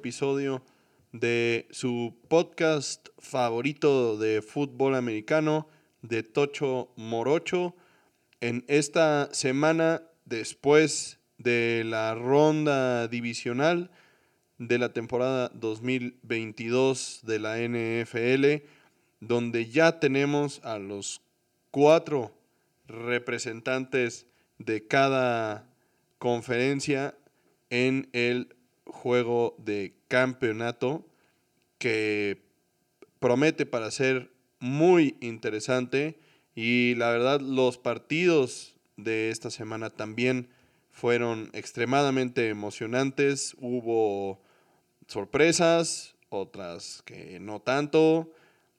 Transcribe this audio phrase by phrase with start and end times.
[0.00, 0.62] episodio
[1.12, 5.68] de su podcast favorito de fútbol americano,
[6.00, 7.76] de Tocho Morocho.
[8.40, 13.90] En esta semana, después de la ronda divisional
[14.56, 18.64] de la temporada 2022 de la NFL,
[19.20, 21.20] donde ya tenemos a los
[21.70, 22.34] cuatro
[22.86, 24.26] representantes
[24.56, 25.68] de cada
[26.16, 27.14] conferencia
[27.68, 31.06] en el juego de campeonato
[31.78, 32.42] que
[33.20, 36.18] promete para ser muy interesante
[36.54, 40.48] y la verdad los partidos de esta semana también
[40.90, 44.42] fueron extremadamente emocionantes, hubo
[45.06, 48.32] sorpresas, otras que no tanto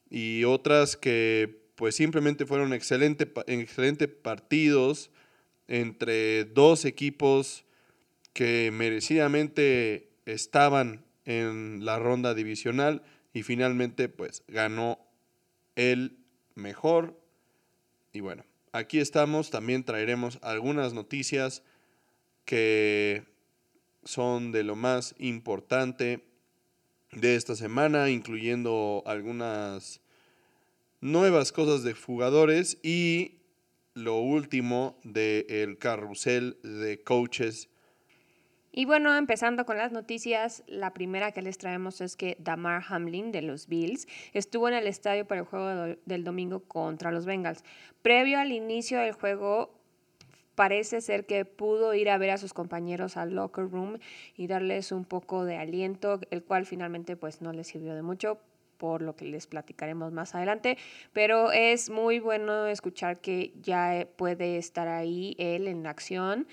[0.09, 5.11] y otras que pues simplemente fueron excelentes excelente partidos
[5.69, 7.63] entre dos equipos
[8.33, 11.05] que merecidamente estaban
[11.39, 14.99] en la ronda divisional y finalmente pues ganó
[15.75, 16.17] el
[16.55, 17.19] mejor.
[18.13, 21.63] Y bueno, aquí estamos, también traeremos algunas noticias
[22.45, 23.23] que
[24.03, 26.25] son de lo más importante
[27.11, 30.01] de esta semana, incluyendo algunas
[31.01, 33.41] nuevas cosas de jugadores y
[33.93, 37.69] lo último del carrusel de coaches.
[38.73, 43.33] Y bueno, empezando con las noticias, la primera que les traemos es que Damar Hamlin
[43.33, 47.65] de los Bills estuvo en el estadio para el juego del domingo contra los Bengals.
[48.01, 49.77] Previo al inicio del juego,
[50.55, 53.97] parece ser que pudo ir a ver a sus compañeros al locker room
[54.37, 58.39] y darles un poco de aliento, el cual finalmente pues no les sirvió de mucho
[58.77, 60.75] por lo que les platicaremos más adelante,
[61.13, 66.47] pero es muy bueno escuchar que ya puede estar ahí él en acción.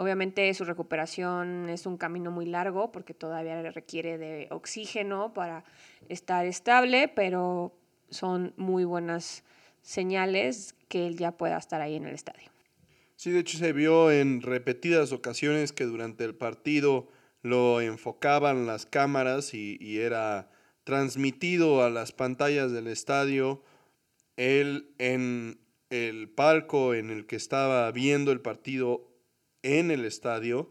[0.00, 5.62] Obviamente su recuperación es un camino muy largo porque todavía requiere de oxígeno para
[6.08, 7.76] estar estable, pero
[8.08, 9.44] son muy buenas
[9.82, 12.48] señales que él ya pueda estar ahí en el estadio.
[13.16, 17.08] Sí, de hecho se vio en repetidas ocasiones que durante el partido
[17.42, 20.50] lo enfocaban las cámaras y, y era
[20.84, 23.62] transmitido a las pantallas del estadio,
[24.38, 25.60] él en
[25.90, 29.09] el palco en el que estaba viendo el partido
[29.62, 30.68] en el estadio,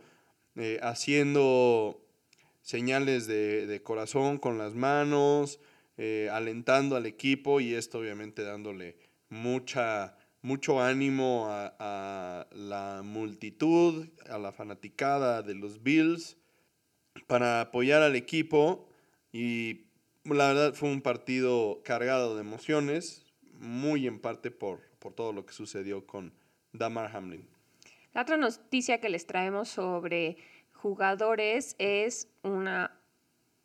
[0.55, 2.05] eh, haciendo
[2.61, 5.59] señales de, corazón con las manos,
[5.97, 8.97] eh, alentando al equipo y esto obviamente dándole
[9.29, 16.38] mucha, mucho ánimo a, a, la multitud, a la fanaticada de los Bills
[17.27, 18.89] para apoyar al equipo
[19.31, 19.85] y
[20.23, 25.45] la verdad fue un partido cargado de emociones, muy en parte por, por todo lo
[25.45, 26.33] que sucedió con
[26.71, 27.47] Damar Hamlin.
[28.14, 30.38] La otra noticia que les traemos sobre
[30.74, 33.00] jugadores es una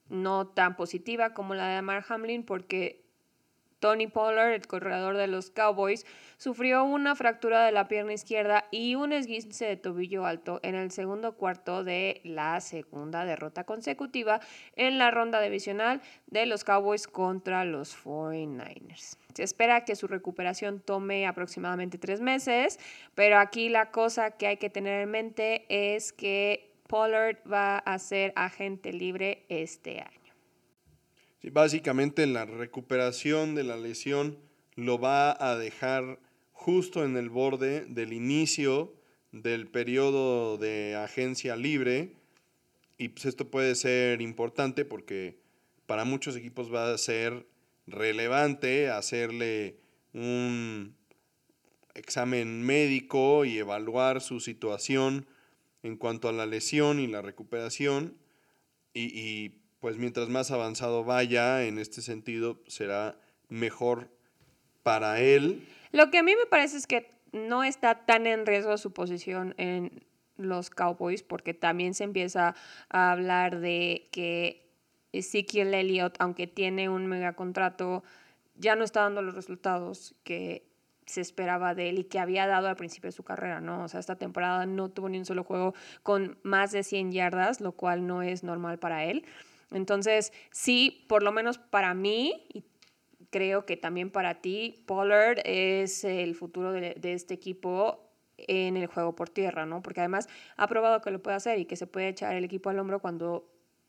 [0.09, 3.04] no tan positiva como la de Damar Hamlin porque
[3.85, 6.07] Tony Pollard, el corredor de los Cowboys,
[6.39, 10.91] sufrió una fractura de la pierna izquierda y un esguince de tobillo alto en el
[10.91, 14.41] segundo cuarto de la segunda derrota consecutiva
[14.77, 19.19] en la ronda divisional de los Cowboys contra los 49ers.
[19.35, 22.81] Se espera que su recuperación tome aproximadamente tres meses,
[23.15, 27.99] pero aquí la cosa que hay que tener en mente es que Pollard va a
[27.99, 30.24] ser agente libre este año
[31.51, 34.39] básicamente la recuperación de la lesión
[34.77, 36.19] lo va a dejar
[36.53, 38.95] justo en el borde del inicio
[39.33, 42.13] del periodo de agencia libre.
[42.97, 45.39] Y pues esto puede ser importante porque
[45.87, 47.47] para muchos equipos va a ser
[47.87, 49.77] relevante hacerle
[50.13, 50.97] un
[51.95, 55.27] examen médico y evaluar su situación
[55.83, 58.17] en cuanto a la lesión y la recuperación.
[58.95, 63.17] Y, pues mientras más avanzado vaya en este sentido, será
[63.51, 64.09] mejor
[64.83, 65.69] para él.
[65.93, 69.55] Lo que a mí me parece es que no está tan en riesgo su posición
[69.59, 70.03] en
[70.39, 72.55] los Cowboys, porque también se empieza
[72.89, 74.67] a hablar de que
[75.13, 78.05] Ezekiel Elliott, aunque tiene un megacontrato,
[78.57, 80.67] ya no está dando los resultados que
[81.05, 83.85] se esperaba de él y que había dado al principio de su carrera, ¿no?
[83.85, 87.61] O sea, esta temporada no tuvo ni un solo juego con más de 100 yardas,
[87.61, 89.27] lo cual no es normal para él.
[89.71, 92.65] Entonces, sí, por lo menos para mí, y
[93.31, 99.15] creo que también para ti, Pollard es el futuro de, este equipo en el juego
[99.17, 99.83] por tierra, ¿no?
[99.83, 102.71] Porque además ha probado que lo puede hacer y que se puede echar el equipo
[102.71, 103.49] al hombro cuando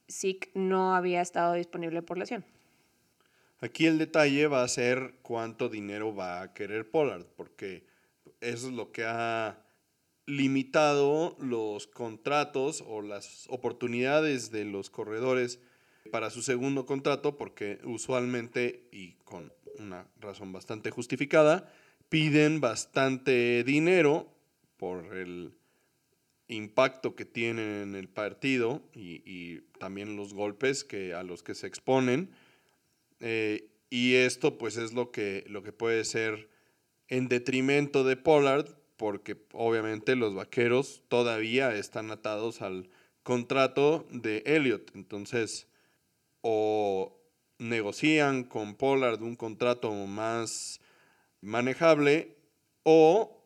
[0.10, 2.44] Zeke no había estado disponible por lesión.
[3.60, 7.86] Aquí el detalle va a ser cuánto dinero va a querer Pollard, porque
[8.42, 9.65] eso es lo que ha
[10.26, 15.60] limitado los contratos o las oportunidades de los corredores
[16.12, 21.72] para su segundo contrato porque usualmente y con una razón bastante justificada
[22.10, 24.32] piden bastante dinero
[24.78, 25.54] por el
[26.48, 31.68] impacto que tienen en el partido y, también los golpes que, a los que se
[31.68, 32.32] exponen.
[33.20, 36.50] Eh, y esto pues es lo que, lo que puede ser
[37.08, 42.90] en detrimento de Pollard, porque obviamente los vaqueros todavía están atados al
[43.24, 44.92] contrato de Elliot.
[44.96, 45.68] Entonces,
[46.42, 47.20] o
[47.58, 50.80] negocian con Pollard un contrato más
[51.42, 52.38] manejable,
[52.84, 53.46] o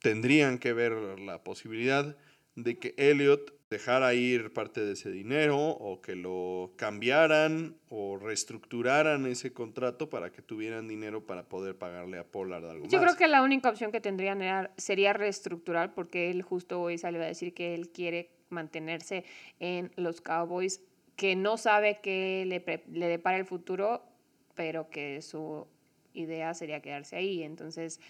[0.00, 2.16] tendrían que ver la posibilidad
[2.54, 9.26] de que Elliot dejara ir parte de ese dinero o que lo cambiaran o reestructuraran
[9.26, 13.28] ese contrato para que tuvieran dinero para poder pagarle a Pollard algo Yo creo que
[13.28, 17.52] la única opción que tendrían era, sería reestructurar porque él justo hoy salió a decir
[17.52, 19.24] que él quiere mantenerse
[19.60, 20.80] en los Cowboys,
[21.16, 24.02] que no sabe qué le, le depara el futuro,
[24.54, 25.66] pero que su
[26.14, 27.42] idea sería quedarse ahí.
[27.42, 28.00] Entonces,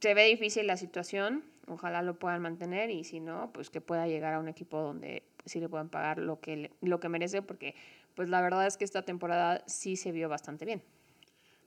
[0.00, 4.06] se ve difícil la situación Ojalá lo puedan mantener y si no, pues que pueda
[4.06, 7.74] llegar a un equipo donde sí le puedan pagar lo que, lo que merece, porque
[8.14, 10.82] pues la verdad es que esta temporada sí se vio bastante bien.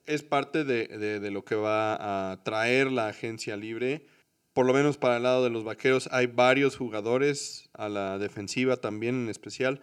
[0.05, 4.05] Es parte de, de lo que va a traer la agencia libre.
[4.53, 8.77] Por lo menos para el lado de los vaqueros hay varios jugadores, a la defensiva
[8.77, 9.81] también en especial,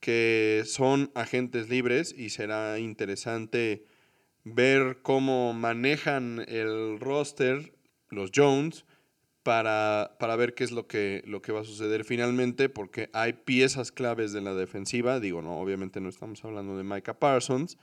[0.00, 3.84] que son agentes libres y será interesante
[4.44, 7.72] ver cómo manejan el roster
[8.08, 8.84] los Jones
[9.42, 13.32] para, para, ver qué es lo que, lo que va a suceder finalmente, porque hay
[13.32, 15.20] piezas claves de la defensiva.
[15.20, 17.78] Digo, no, obviamente no estamos hablando de Micah Parsons,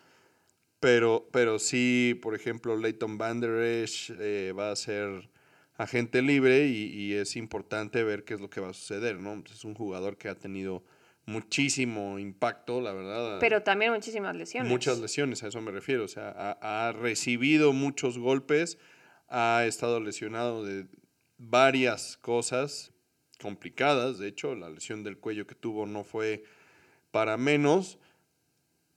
[0.80, 5.30] pero, pero sí, por ejemplo, Leighton Van Der Esch eh, va a ser
[5.76, 9.44] agente libre y, y, es importante ver qué es lo que va a suceder, ¿no?
[9.52, 10.84] Es un jugador que ha tenido
[11.26, 13.38] muchísimo impacto, la verdad.
[13.40, 14.70] Pero también muchísimas lesiones.
[14.70, 16.04] Muchas lesiones, a eso me refiero.
[16.04, 18.78] O sea, ha, ha recibido muchos golpes,
[19.30, 20.88] ha estado lesionado de,
[21.40, 22.92] varias cosas
[23.42, 24.20] complicadas.
[24.20, 26.44] De hecho, la lesión del cuello que tuvo no fue
[27.10, 27.98] para menos.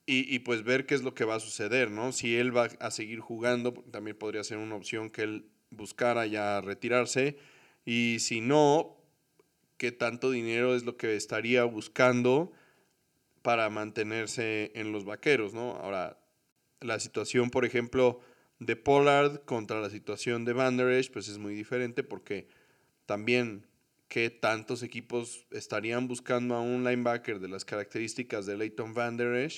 [0.04, 2.12] Y, pues ver qué es lo que va a suceder, ¿no?
[2.12, 6.60] Si él va a seguir jugando, también podría ser una opción que él buscara ya
[6.60, 7.38] retirarse.
[7.86, 8.98] Y si no,
[9.78, 12.52] qué tanto dinero es lo que estaría buscando
[13.40, 15.76] para mantenerse en los vaqueros, ¿no?
[15.76, 16.18] Ahora,
[16.80, 18.20] la situación, por ejemplo,
[18.66, 22.46] de Pollard contra la situación de Van Der pues es muy diferente porque
[23.06, 23.66] también
[24.08, 29.50] qué tantos equipos estarían buscando a un linebacker de las características de Leighton Van Der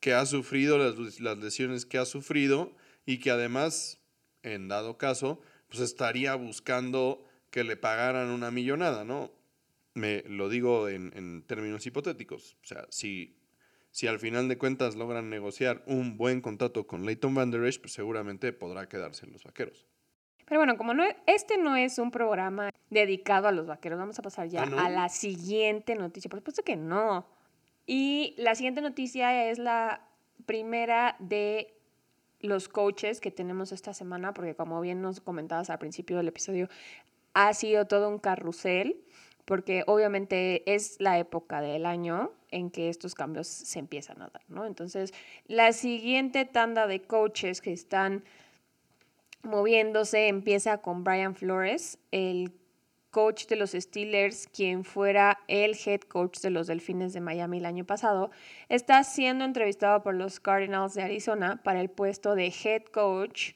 [0.00, 2.74] que ha sufrido las, las lesiones que ha sufrido
[3.06, 4.00] y que además,
[4.42, 9.32] en dado caso, pues estaría buscando que le pagaran una millonada, ¿no?
[9.94, 12.56] Me lo digo en, en términos hipotéticos.
[12.62, 13.41] O sea, si
[13.92, 17.80] si al final de cuentas logran negociar un buen contrato con Leighton Van Der Esch,
[17.80, 19.86] pues seguramente podrá quedarse en los vaqueros.
[20.46, 24.22] Pero bueno, como no, este no es un programa dedicado a los vaqueros, vamos a
[24.22, 26.28] pasar ya ah, a la siguiente noticia.
[26.30, 27.26] Por supuesto que no.
[27.86, 30.08] Y la siguiente noticia es la
[30.46, 31.74] primera de
[32.40, 36.68] los coaches que tenemos esta semana, porque como bien nos comentabas al principio del episodio,
[37.34, 39.04] ha sido todo un carrusel
[39.44, 44.42] porque obviamente es la época del año en que estos cambios se empiezan a dar,
[44.48, 44.64] ¿no?
[44.64, 45.12] Entonces,
[45.46, 48.22] la siguiente tanda de coaches que están
[49.42, 52.52] moviéndose empieza con Brian Flores, el
[53.10, 57.66] coach de los Steelers, quien fuera el head coach de los Delfines de Miami el
[57.66, 58.30] año pasado,
[58.68, 63.52] está siendo entrevistado por los Cardinals de Arizona para el puesto de head coach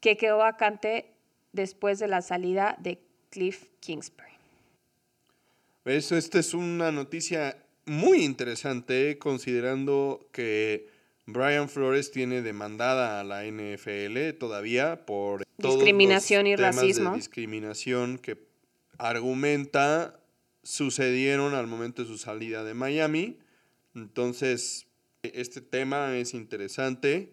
[0.00, 1.12] que quedó vacante
[1.52, 4.32] después de la salida de Cliff Kingsbury.
[5.84, 10.88] Eso, esta es una noticia muy interesante considerando que
[11.26, 17.10] Brian Flores tiene demandada a la NFL todavía por discriminación y racismo.
[17.10, 18.38] De discriminación que
[18.98, 20.20] argumenta
[20.62, 23.38] sucedieron al momento de su salida de Miami.
[23.94, 24.86] Entonces,
[25.22, 27.32] este tema es interesante.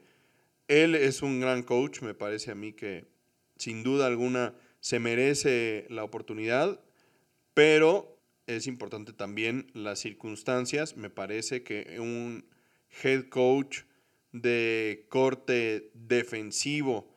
[0.67, 3.07] Él es un gran coach, me parece a mí que
[3.57, 6.79] sin duda alguna se merece la oportunidad,
[7.53, 8.18] pero
[8.55, 10.97] es importante también las circunstancias.
[10.97, 12.45] Me parece que un
[13.03, 13.81] head coach
[14.31, 17.07] de corte defensivo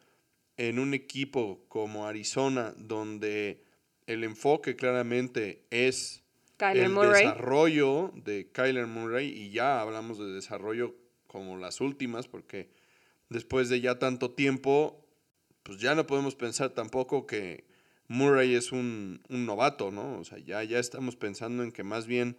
[0.59, 3.65] en un equipo como Arizona, donde
[4.07, 6.23] el enfoque claramente es
[6.61, 10.95] el desarrollo de Kyler Murray, y ya hablamos de desarrollo
[11.27, 12.69] como las últimas, porque
[13.31, 15.03] después de ya tanto tiempo,
[15.63, 17.65] pues ya no podemos pensar tampoco que
[18.09, 20.19] Murray es un, novato, ¿no?
[20.19, 22.37] O sea, ya, ya estamos pensando en que más bien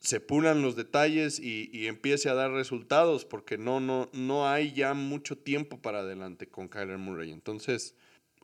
[0.00, 4.94] se pulan los detalles y, empiece a dar resultados, porque no, no, no hay ya
[4.94, 7.30] mucho tiempo para adelante con Kyler Murray.
[7.30, 7.94] Entonces,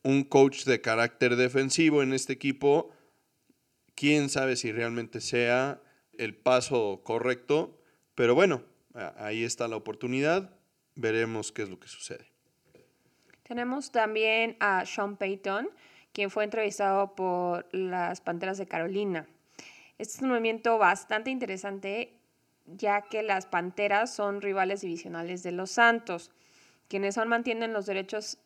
[0.03, 2.91] un coach de carácter defensivo en este equipo,
[3.95, 5.83] quién sabe si realmente sea
[6.17, 7.81] el paso correcto,
[8.15, 8.63] pero bueno,
[9.17, 10.57] ahí está la oportunidad,
[10.95, 12.31] veremos qué es lo que sucede.
[13.43, 15.71] Tenemos también a Sean Payton,
[16.19, 19.29] quien fue entrevistado por las Panteras de Carolina.
[19.99, 22.13] Este es un movimiento bastante interesante,
[22.67, 26.33] ya que las Panteras son rivales divisionales de los Santos,
[26.89, 28.39] quienes aún mantienen los derechos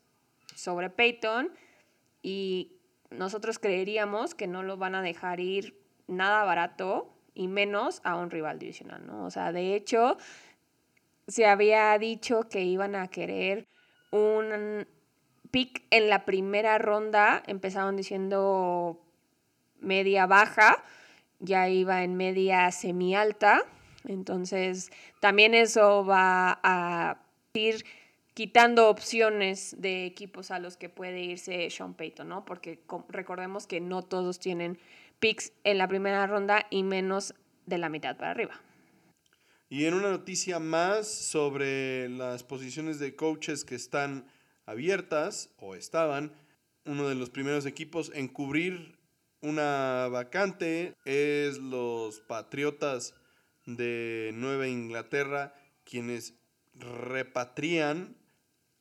[0.54, 1.50] sobre Peyton
[2.20, 2.72] y
[3.08, 5.74] nosotros creeríamos que no lo van a dejar ir
[6.06, 9.24] nada barato y menos a un rival divisional, ¿no?
[9.24, 10.18] O sea, de hecho,
[11.26, 13.66] se había dicho que iban a querer
[14.10, 14.86] un
[15.52, 19.00] pick en la primera ronda, empezaron diciendo
[19.78, 20.82] media baja,
[21.38, 23.62] ya iba en media semi alta.
[24.04, 24.90] Entonces,
[25.20, 27.84] también eso va a ir
[28.34, 32.44] quitando opciones de equipos a los que puede irse Sean Payton, ¿no?
[32.44, 34.78] Porque recordemos que no todos tienen
[35.20, 37.34] picks en la primera ronda y menos
[37.66, 38.60] de la mitad para arriba.
[39.68, 44.26] Y en una noticia más sobre las posiciones de coaches que están
[44.66, 46.32] abiertas o estaban,
[46.84, 48.98] uno de los primeros equipos en cubrir
[49.40, 53.14] una vacante es los Patriotas
[53.66, 55.54] de Nueva Inglaterra,
[55.84, 56.34] quienes
[56.74, 58.16] repatrian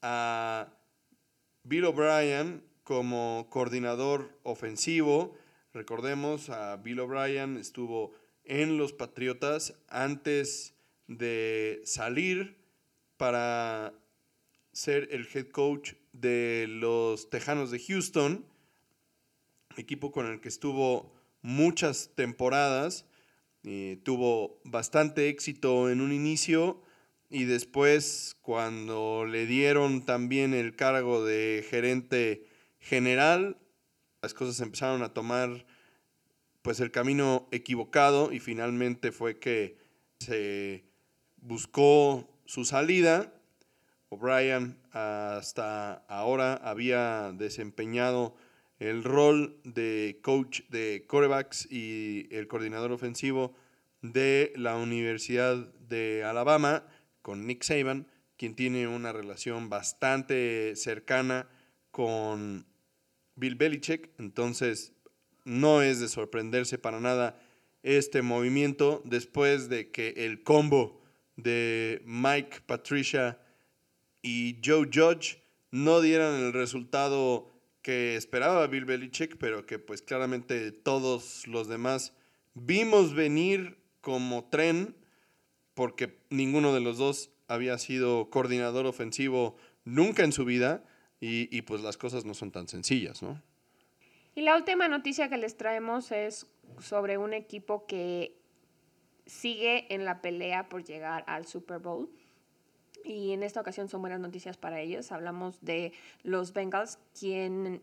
[0.01, 0.73] a
[1.63, 5.37] Bill O'Brien como coordinador ofensivo.
[5.73, 10.75] Recordemos, a Bill O'Brien estuvo en los Patriotas antes
[11.07, 12.57] de salir
[13.17, 13.93] para
[14.71, 18.45] ser el head coach de los Tejanos de Houston
[19.77, 23.05] equipo con el que estuvo muchas temporadas,
[24.03, 26.81] tuvo bastante éxito en un inicio
[27.29, 32.45] y después cuando le dieron también el cargo de gerente
[32.79, 33.57] general,
[34.21, 35.65] las cosas empezaron a tomar
[36.61, 39.77] pues el camino equivocado y finalmente fue que
[40.19, 40.83] se
[41.37, 43.33] buscó su salida.
[44.13, 48.35] O'Brien hasta ahora había desempeñado
[48.77, 53.55] el rol de coach de corebacks y el coordinador ofensivo
[54.01, 55.55] de la Universidad
[55.87, 56.85] de Alabama
[57.21, 61.47] con Nick Saban, quien tiene una relación bastante cercana
[61.91, 62.65] con
[63.35, 64.09] Bill Belichick.
[64.19, 64.91] Entonces,
[65.45, 67.39] no es de sorprenderse para nada
[67.81, 71.01] este movimiento después de que el combo
[71.37, 73.39] de Mike Patricia
[74.21, 77.49] y Joe Judge no dieran el resultado
[77.81, 82.13] que esperaba Bill Belichick, pero que pues claramente todos los demás
[82.53, 84.95] vimos venir como tren,
[85.73, 90.83] porque ninguno de los dos había sido coordinador ofensivo nunca en su vida,
[91.19, 93.41] y, y pues las cosas no son tan sencillas, ¿no?
[94.33, 96.47] Y la última noticia que les traemos es
[96.79, 98.37] sobre un equipo que
[99.25, 102.09] sigue en la pelea por llegar al Super Bowl.
[103.03, 105.11] Y en esta ocasión son buenas noticias para ellos.
[105.11, 105.93] Hablamos de
[106.23, 107.81] los Bengals, quien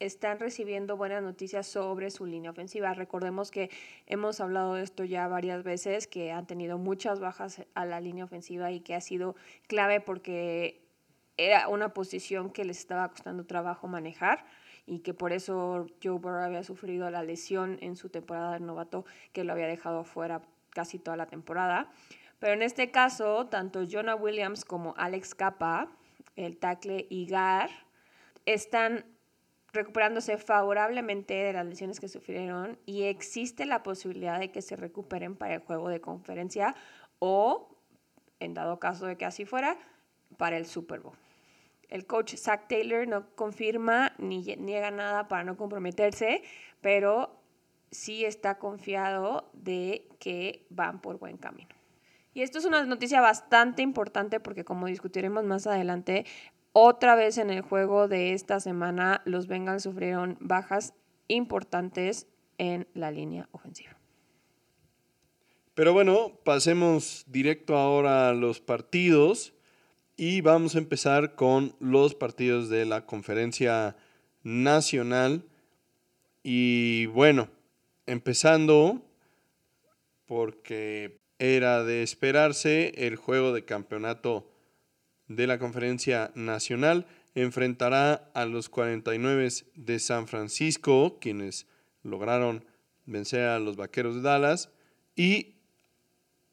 [0.00, 2.92] están recibiendo buenas noticias sobre su línea ofensiva.
[2.94, 3.70] Recordemos que
[4.06, 8.24] hemos hablado de esto ya varias veces, que han tenido muchas bajas a la línea
[8.24, 9.36] ofensiva y que ha sido
[9.66, 10.82] clave porque
[11.36, 14.44] era una posición que les estaba costando trabajo manejar
[14.86, 19.04] y que por eso Joe Burrow había sufrido la lesión en su temporada de novato
[19.32, 21.90] que lo había dejado fuera casi toda la temporada.
[22.44, 25.90] Pero en este caso, tanto Jonah Williams como Alex Capa,
[26.36, 27.70] el tackle Igar,
[28.44, 29.06] están
[29.72, 35.36] recuperándose favorablemente de las lesiones que sufrieron y existe la posibilidad de que se recuperen
[35.36, 36.74] para el juego de conferencia
[37.18, 37.78] o,
[38.40, 39.78] en dado caso de que así fuera,
[40.36, 41.16] para el Super Bowl.
[41.88, 46.42] El coach Zach Taylor no confirma ni niega nada para no comprometerse,
[46.82, 47.40] pero
[47.90, 51.73] sí está confiado de que van por buen camino.
[52.34, 56.26] Y esto es una noticia bastante importante porque como discutiremos más adelante,
[56.72, 60.94] otra vez en el juego de esta semana los Bengals sufrieron bajas
[61.28, 62.26] importantes
[62.58, 63.96] en la línea ofensiva.
[65.74, 69.54] Pero bueno, pasemos directo ahora a los partidos
[70.16, 73.96] y vamos a empezar con los partidos de la conferencia
[74.42, 75.44] nacional.
[76.42, 77.48] Y bueno,
[78.06, 79.02] empezando
[80.26, 84.50] porque era de esperarse el juego de campeonato
[85.28, 91.66] de la conferencia nacional enfrentará a los 49 de San Francisco, quienes
[92.02, 92.64] lograron
[93.06, 94.70] vencer a los Vaqueros de Dallas,
[95.16, 95.56] y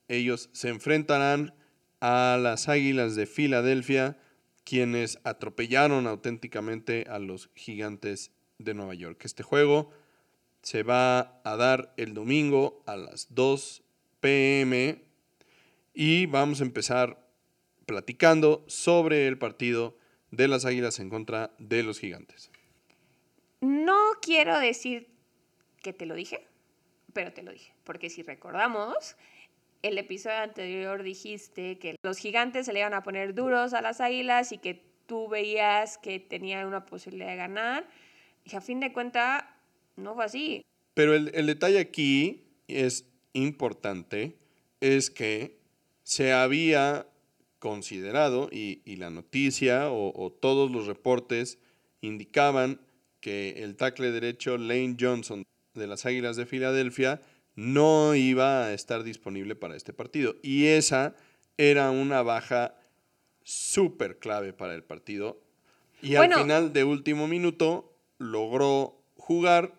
[0.07, 1.53] ellos se enfrentarán
[1.99, 4.17] a las Águilas de Filadelfia,
[4.63, 9.23] quienes atropellaron auténticamente a los Gigantes de Nueva York.
[9.23, 9.91] Este juego
[10.61, 13.83] se va a dar el domingo a las 2
[14.21, 15.03] pm
[15.93, 17.27] y vamos a empezar
[17.85, 19.97] platicando sobre el partido
[20.31, 22.51] de las Águilas en contra de los Gigantes.
[23.59, 25.09] No quiero decir
[25.83, 26.47] que te lo dije,
[27.13, 29.17] pero te lo dije, porque si recordamos,
[29.81, 33.99] el episodio anterior dijiste que los gigantes se le iban a poner duros a las
[33.99, 37.87] águilas y que tú veías que tenían una posibilidad de ganar.
[38.45, 39.43] Y a fin de cuentas,
[39.95, 40.65] no fue así.
[40.93, 44.37] Pero el, detalle aquí es importante,
[44.79, 45.59] es que
[46.03, 47.07] se había
[47.59, 51.59] considerado, y, la noticia o, o, todos los reportes
[52.01, 52.81] indicaban
[53.19, 55.43] que el tackle derecho Lane Johnson
[55.75, 57.21] de las Águilas de Filadelfia
[57.55, 60.35] no iba a estar disponible para este partido.
[60.41, 61.15] Y esa
[61.57, 62.75] era una baja
[63.43, 65.39] súper clave para el partido.
[66.01, 69.75] Y al final de último minuto logró jugar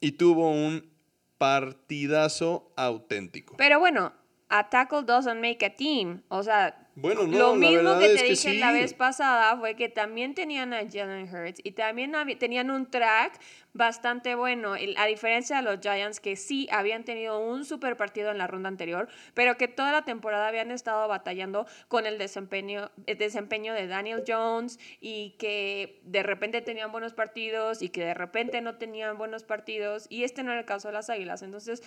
[0.00, 0.90] y tuvo un
[1.38, 3.56] partidazo auténtico.
[3.56, 4.12] Pero bueno,
[4.48, 6.22] a tackle doesn't make a team.
[6.28, 10.34] O sea, bueno, no, Lo mismo que te dije la vez pasada fue que también
[10.34, 13.38] tenían a Jalen Hurts y también tenían un track
[13.74, 18.38] bastante bueno, a diferencia de los Giants que sí habían tenido un super partido en
[18.38, 23.18] la ronda anterior, pero que toda la temporada habían estado batallando con el desempeño, el
[23.18, 28.62] desempeño de Daniel Jones y que de repente tenían buenos partidos y que de repente
[28.62, 31.42] no tenían buenos partidos y este no era el caso de las Águilas.
[31.42, 31.82] Entonces,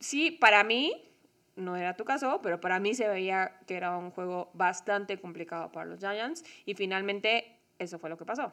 [0.00, 1.04] sí, para mí
[1.58, 5.70] no era tu caso, pero para mí se veía que era un juego bastante complicado
[5.72, 8.52] para los Giants y finalmente eso fue lo que pasó.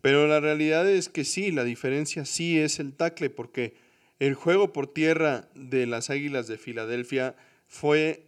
[0.00, 3.74] Pero la realidad es que sí, la diferencia sí es el tackle, porque
[4.18, 7.36] el juego por tierra de las Águilas de Filadelfia
[7.68, 8.26] fue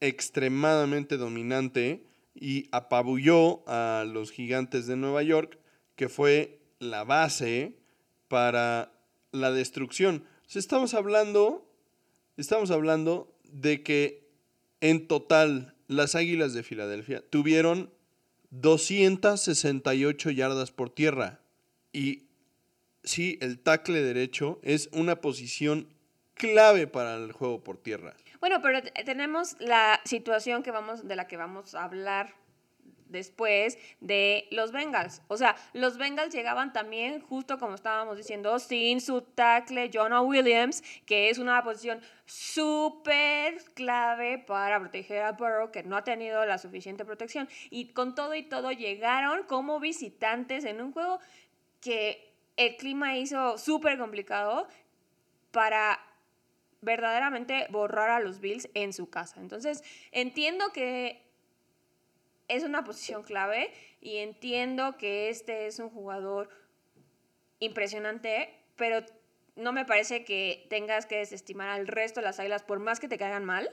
[0.00, 2.04] extremadamente dominante
[2.34, 5.58] y apabulló a los Gigantes de Nueva York,
[5.96, 7.74] que fue la base
[8.28, 8.92] para
[9.32, 10.24] la destrucción.
[10.54, 11.68] estamos hablando,
[12.36, 14.28] estamos hablando de que
[14.80, 17.90] en total las Águilas de Filadelfia tuvieron
[18.50, 21.40] 268 yardas por tierra.
[21.92, 22.24] Y
[23.02, 25.88] sí, el tackle derecho es una posición
[26.34, 28.14] clave para el juego por tierra.
[28.40, 32.34] Bueno, pero tenemos la situación que vamos, de la que vamos a hablar
[33.08, 35.22] después de los Bengals.
[35.28, 40.82] O sea, los Bengals llegaban también, justo como estábamos diciendo, sin su tackle Jonah Williams,
[41.06, 46.58] que es una posición súper clave para proteger a Burrow, que no ha tenido la
[46.58, 47.48] suficiente protección.
[47.70, 51.20] Y con todo y todo llegaron como visitantes en un juego
[51.80, 54.68] que el clima hizo súper complicado
[55.52, 56.00] para
[56.80, 59.40] verdaderamente borrar a los Bills en su casa.
[59.40, 61.27] Entonces, entiendo que
[62.48, 66.48] es una posición clave y entiendo que este es un jugador
[67.60, 69.04] impresionante, pero
[69.56, 73.08] no me parece que tengas que desestimar al resto de las águilas, por más que
[73.08, 73.70] te caigan mal,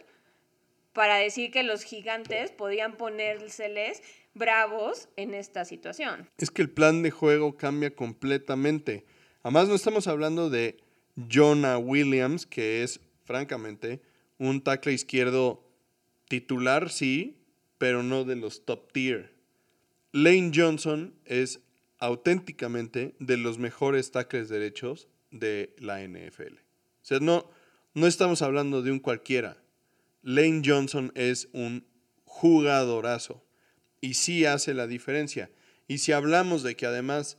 [0.94, 4.02] para decir que los gigantes podían ponérseles
[4.34, 6.30] bravos en esta situación.
[6.38, 9.06] Es que el plan de juego cambia completamente.
[9.44, 10.78] Además, no estamos hablando de
[11.32, 14.02] Jonah Williams, que es, francamente,
[14.38, 15.64] un tackle izquierdo
[16.28, 17.45] titular, sí,
[17.78, 19.34] pero no de los top tier.
[20.12, 21.62] Lane Johnson es
[22.00, 26.54] auténticamente de los mejores tackles derechos de la NFL.
[26.54, 27.50] O sea, no,
[27.94, 29.58] no estamos hablando de un cualquiera.
[30.22, 31.86] Lane Johnson es un
[32.24, 33.46] jugadorazo
[34.02, 35.52] y sí hace la diferencia.
[35.88, 37.38] Y si hablamos de que además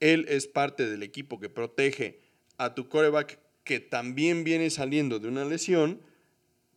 [0.00, 2.20] él es parte del equipo que protege
[2.56, 6.00] a tu coreback que también viene saliendo de una lesión,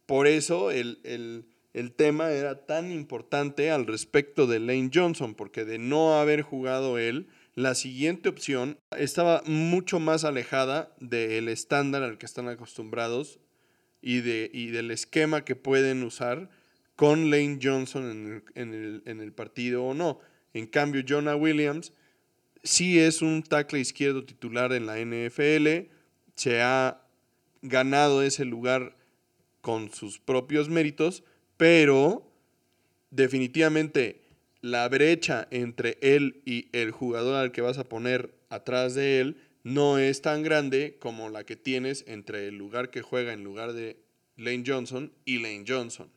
[0.06, 5.66] por eso el, el el tema era tan importante al respecto de Lane Johnson, porque
[5.66, 12.18] de no haber jugado él, la siguiente opción estaba mucho más alejada del estándar al
[12.18, 13.40] que están acostumbrados
[14.02, 16.50] y, de, del esquema que pueden usar
[16.96, 20.20] con Lane Johnson en el, en el partido o no.
[20.54, 21.94] En cambio, Jonah Williams
[22.64, 25.90] sí es un tackle izquierdo titular en la NFL,
[26.36, 27.02] se ha
[27.62, 28.96] ganado ese lugar
[29.62, 31.24] con sus propios méritos,
[31.62, 32.28] pero
[33.12, 34.24] definitivamente
[34.62, 39.38] la brecha entre él y el jugador al que vas a poner atrás de él
[39.62, 43.74] no es tan grande como la que tienes entre el lugar que juega en lugar
[43.74, 44.00] de
[44.38, 46.10] Lane Johnson y Lane Johnson.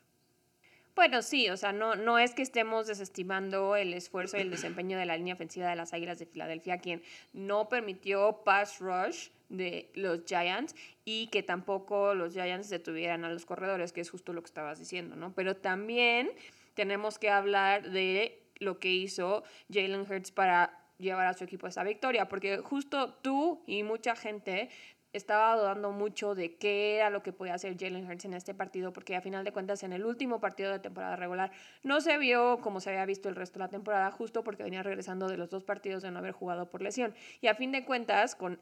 [0.94, 4.96] Bueno, sí, o sea, no, no es que estemos desestimando el esfuerzo y el desempeño
[4.96, 7.02] de la línea ofensiva de las Águilas de Filadelfia, quien
[7.33, 13.44] no permitió pass rush de los Giants y que tampoco los Giants detuvieran a los
[13.44, 15.35] corredores, que es justo lo que estabas diciendo, ¿no?
[15.35, 16.30] Pero también
[16.74, 21.70] tenemos que hablar de lo que hizo Jalen Hurts para llevar a su equipo a
[21.70, 24.70] esa victoria, porque justo tú y mucha gente
[25.14, 28.92] estaba dudando mucho de qué era lo que podía hacer Jalen Hurts en este partido,
[28.92, 32.59] porque a final de cuentas en el último partido de temporada regular no se vio
[32.61, 35.50] como se había visto el resto de la temporada, justo porque venía regresando de los
[35.50, 37.14] dos partidos de no haber jugado por lesión.
[37.40, 38.59] Y a fin de cuentas, con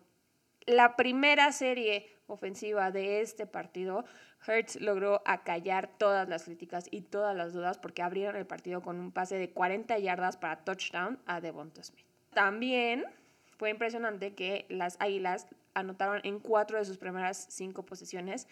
[0.67, 4.05] la primera serie ofensiva de este partido,
[4.47, 9.01] Hurts logró acallar todas las críticas y todas las dudas porque abrieron el partido con
[9.01, 12.05] un pase de 40 yardas para touchdown a Devonta Smith.
[12.35, 13.05] También
[13.57, 18.47] fue impresionante que las Águilas anotaron en cuatro de sus primeras cinco posiciones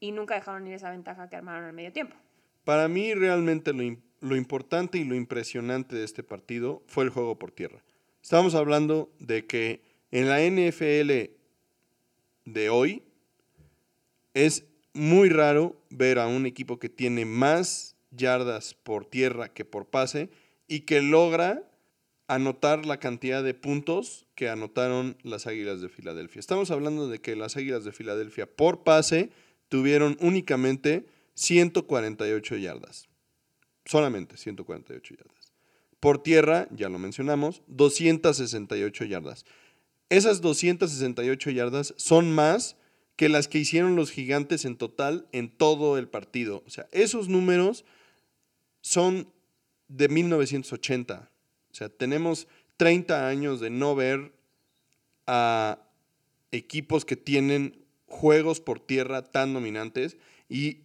[0.00, 2.16] y nunca dejaron ir esa ventaja que armaron al medio tiempo.
[2.64, 7.38] Para mí realmente lo, lo importante y lo impresionante de este partido fue el juego
[7.38, 7.82] por tierra.
[8.22, 11.30] Estamos hablando de que en la NFL
[12.44, 13.02] de hoy
[14.32, 19.86] es muy raro ver a un equipo que tiene más yardas por tierra que por
[19.86, 20.30] pase
[20.68, 21.62] y que logra
[22.26, 26.40] anotar la cantidad de puntos que anotaron las Águilas de Filadelfia.
[26.40, 29.30] Estamos hablando de que las Águilas de Filadelfia por pase
[29.68, 33.08] tuvieron únicamente 148 yardas.
[33.84, 35.52] Solamente 148 yardas.
[36.00, 39.44] Por tierra, ya lo mencionamos, 268 yardas.
[40.10, 42.76] Esas 268 yardas son más
[43.16, 46.62] que las que hicieron los gigantes en total en todo el partido.
[46.66, 47.84] O sea, esos números
[48.80, 49.32] son
[49.88, 51.30] de 1980.
[51.74, 54.32] O sea, tenemos 30 años de no ver
[55.26, 55.80] a
[56.52, 60.16] equipos que tienen juegos por tierra tan dominantes
[60.48, 60.82] y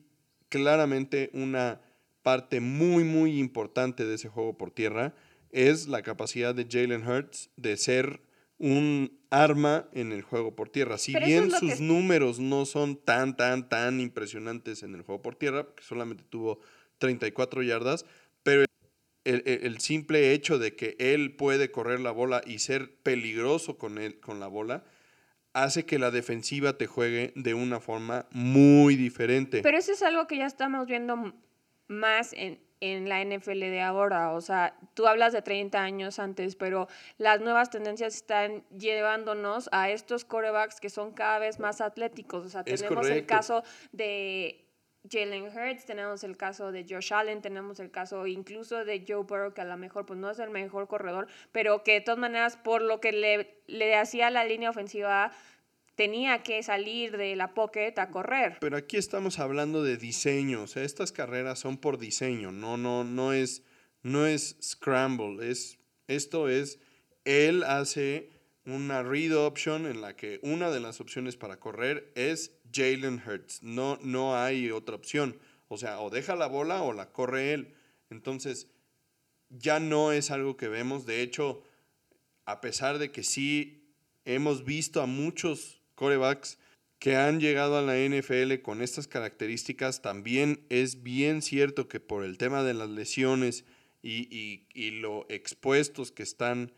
[0.50, 1.80] claramente una
[2.24, 5.14] parte muy, muy importante de ese juego por tierra
[5.52, 8.24] es la capacidad de Jalen Hurts de ser
[8.58, 10.98] un arma en el juego por tierra.
[10.98, 15.66] Si bien sus números no son tan, tan, tan impresionantes en el juego por tierra,
[15.66, 16.60] porque solamente tuvo
[16.98, 18.08] 34 yardas,
[18.42, 18.66] pero
[19.30, 24.20] el, simple hecho de que él puede correr la bola y ser peligroso con, él,
[24.20, 24.84] con la bola,
[25.54, 29.62] hace que la defensiva te juegue de una forma muy diferente.
[29.62, 31.34] Pero eso es algo que ya estamos viendo
[31.88, 34.32] más en, en la NFL de ahora.
[34.32, 36.88] O sea, tú hablas de 30 años antes, pero
[37.18, 42.46] las nuevas tendencias están llevándonos a estos corebacks que son cada vez más atléticos.
[42.46, 44.69] O sea, tenemos el caso de
[45.12, 49.54] Jalen Hurts, tenemos el caso de Josh Allen, tenemos el caso incluso de Joe Burrow,
[49.54, 52.58] que a lo mejor pues no es el mejor corredor, pero que de todas maneras
[52.58, 55.32] por lo que le, le hacía la línea ofensiva
[55.96, 58.58] tenía que salir de la pocket a correr.
[58.62, 63.04] Pero aquí estamos hablando de diseño, o sea, estas carreras son por diseño, no, no,
[63.04, 63.64] no es,
[64.02, 66.80] no es scramble, es, esto es,
[67.26, 68.30] él hace
[68.66, 73.64] una read option en la que una de las opciones para correr es Jalen Hurts,
[73.64, 77.76] no, no hay otra opción, o sea, o deja la bola o la corre él,
[78.10, 78.68] entonces
[79.50, 81.64] ya no es algo que vemos, de hecho,
[82.46, 83.94] a pesar de que sí
[84.26, 86.58] hemos visto a muchos corebacks
[87.00, 92.24] que han llegado a la NFL con estas características, también es bien cierto que por
[92.24, 93.66] el tema de las lesiones
[94.02, 94.66] y,
[95.02, 96.74] lo expuestos que están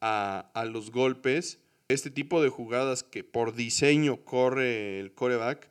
[0.00, 1.58] a, a, los golpes,
[1.92, 5.68] este tipo de jugadas que por diseño corre el coreback,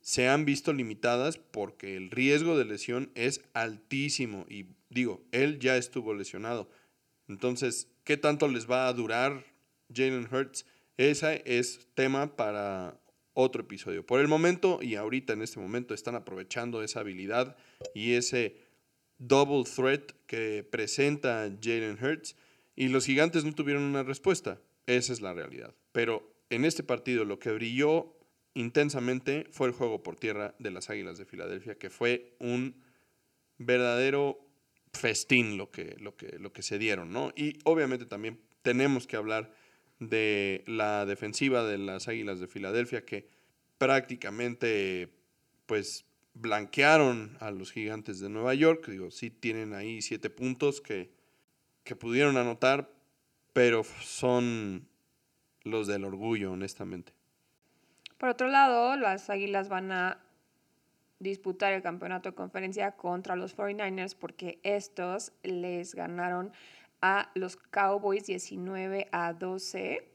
[0.00, 4.46] se han visto limitadas porque el riesgo de lesión es altísimo.
[4.48, 6.70] Y digo, él ya estuvo lesionado.
[7.28, 9.44] Entonces, ¿qué tanto les va a durar
[9.92, 10.66] Jalen Hurts?
[10.96, 13.00] Ese es tema para
[13.34, 14.06] otro episodio.
[14.06, 17.56] Por el momento y ahorita en este momento están aprovechando esa habilidad
[17.92, 18.56] y ese
[19.18, 22.36] double threat que presenta Jalen Hurts
[22.76, 24.60] y los gigantes no tuvieron una respuesta.
[24.96, 25.72] Esa es la realidad.
[25.92, 28.16] Pero en este partido lo que brilló
[28.54, 32.82] intensamente fue el juego por tierra de las Águilas de Filadelfia, que fue un
[33.58, 34.40] verdadero
[34.92, 37.32] festín lo que, lo que, lo que se dieron, ¿no?
[37.36, 39.54] Y obviamente también tenemos que hablar
[40.00, 43.28] de la defensiva de las Águilas de Filadelfia que
[43.78, 45.08] prácticamente
[45.66, 48.88] pues blanquearon a los gigantes de Nueva York.
[48.88, 51.12] Digo, sí tienen ahí siete puntos que,
[51.84, 52.90] que pudieron anotar,
[53.52, 54.88] pero son
[55.64, 57.12] los del orgullo, honestamente.
[58.18, 60.20] Por otro lado, las Águilas van a
[61.18, 66.52] disputar el campeonato de conferencia contra los 49ers porque estos les ganaron
[67.02, 70.10] a los Cowboys 19 a 12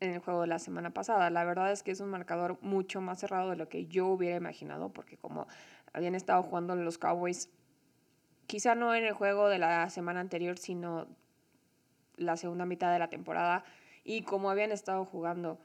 [0.00, 1.30] en el juego de la semana pasada.
[1.30, 4.36] La verdad es que es un marcador mucho más cerrado de lo que yo hubiera
[4.36, 5.46] imaginado, porque como
[5.92, 7.50] habían estado jugando los Cowboys
[8.46, 11.06] quizá no en el juego de la semana anterior, sino
[12.16, 13.64] la segunda mitad de la temporada
[14.04, 15.58] y como habían estado jugando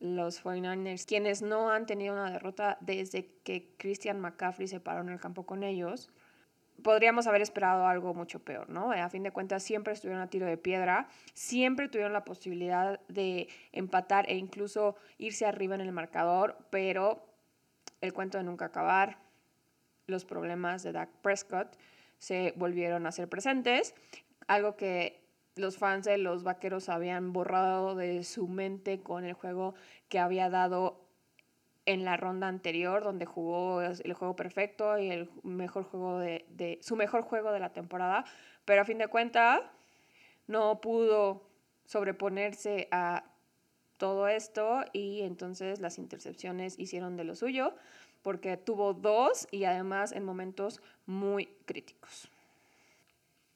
[0.00, 5.08] los 49ers, quienes no han tenido una derrota desde que Christian McCaffrey se paró en
[5.08, 6.10] el campo con ellos,
[6.82, 8.92] podríamos haber esperado algo mucho peor, ¿no?
[8.92, 13.48] A fin de cuentas, siempre estuvieron a tiro de piedra, siempre tuvieron la posibilidad de
[13.72, 17.24] empatar e incluso irse arriba en el marcador, pero
[18.00, 19.18] el cuento de nunca acabar,
[20.06, 21.76] los problemas de Dak Prescott
[22.18, 23.94] se volvieron a ser presentes,
[24.46, 25.25] algo que
[25.56, 29.74] los fans de los vaqueros habían borrado de su mente con el juego
[30.08, 31.00] que había dado
[31.86, 36.94] en la ronda anterior, donde jugó el juego perfecto y el mejor juego de, su
[36.94, 38.24] mejor juego de la temporada,
[38.64, 39.62] pero a fin de cuentas
[40.46, 41.48] no pudo
[41.86, 43.24] sobreponerse a
[43.96, 47.74] todo esto y entonces las intercepciones hicieron de lo suyo
[48.20, 52.28] porque tuvo dos y además en momentos muy críticos.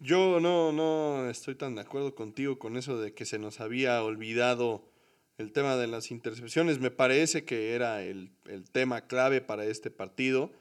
[0.03, 4.03] Yo no, no estoy tan de acuerdo contigo con eso de que se nos había
[4.03, 4.91] olvidado
[5.37, 6.81] el tema de las intercepciones.
[6.81, 8.31] Me parece que era el,
[8.73, 10.53] tema clave para este partido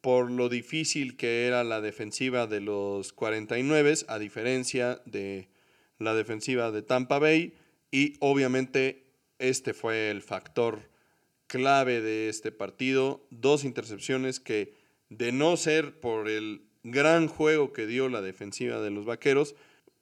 [0.00, 5.50] por lo difícil que era la defensiva de los 49, a diferencia de
[5.98, 7.52] la defensiva de Tampa Bay.
[7.90, 9.04] Y obviamente
[9.38, 10.88] este fue el factor
[11.48, 13.26] clave de este partido.
[13.28, 14.72] Dos intercepciones que,
[15.10, 19.54] de no ser por el gran juego que dio la defensiva de los Vaqueros,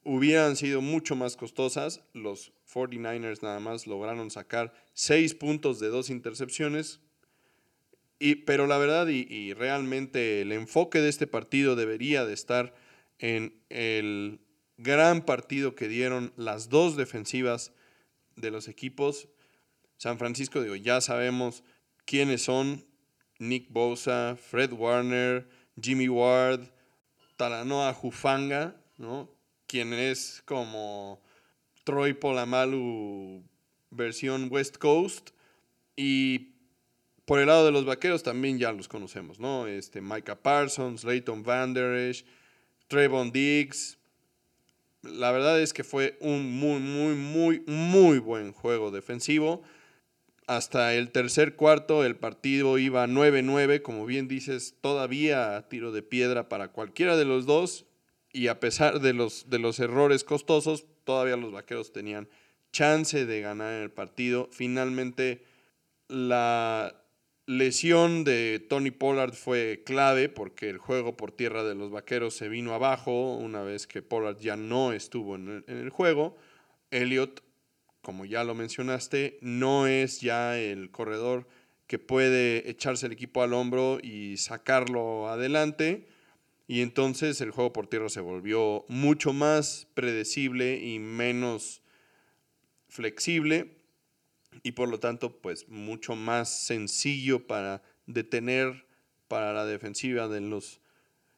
[0.04, 2.02] hubieran sido mucho más costosas.
[2.14, 7.00] Los 49ers nada más lograron sacar seis puntos de dos intercepciones.
[8.18, 12.74] Y, pero la verdad y, realmente el enfoque de este partido debería de estar
[13.18, 14.40] en el
[14.76, 17.72] gran partido que dieron las dos defensivas
[18.34, 19.28] de los equipos.
[19.98, 21.62] San Francisco, digo, ya sabemos
[22.04, 22.84] quiénes son.
[23.40, 25.48] Nick Bosa, Fred Warner,
[25.80, 26.68] Jimmy Ward,
[27.36, 29.30] Talanoa Jufanga, ¿no?
[29.66, 31.20] Quien es como
[31.84, 33.42] Troy Polamalu
[33.90, 35.30] versión West Coast.
[35.96, 36.52] Y
[37.24, 39.66] por el lado de los vaqueros también ya los conocemos, ¿no?
[39.66, 42.24] Este, Micah Parsons, Leighton Vander Esch,
[42.88, 43.98] Trevon Diggs.
[45.02, 49.62] La verdad es que fue un muy, muy, muy, muy buen juego defensivo
[50.48, 56.02] hasta el tercer cuarto el partido iba 9-9, como bien dices, todavía a tiro de
[56.02, 57.84] piedra para cualquiera de los dos
[58.32, 62.30] y a pesar de los, de los errores costosos, todavía los vaqueros tenían
[62.72, 64.48] chance de ganar el partido.
[64.50, 65.44] Finalmente
[66.08, 67.04] la
[67.44, 72.48] lesión de Tony Pollard fue clave porque el juego por tierra de los vaqueros se
[72.48, 76.38] vino abajo una vez que Pollard ya no estuvo en el, en el juego.
[76.90, 77.42] Elliot
[78.08, 81.46] como ya lo mencionaste, no es ya el corredor
[81.86, 86.08] que puede echarse el equipo al hombro y sacarlo adelante.
[86.66, 91.82] Y entonces el juego por tierra se volvió mucho más predecible y menos
[92.88, 93.76] flexible
[94.62, 98.86] y por lo tanto pues mucho más sencillo para detener
[99.28, 100.80] para la defensiva de los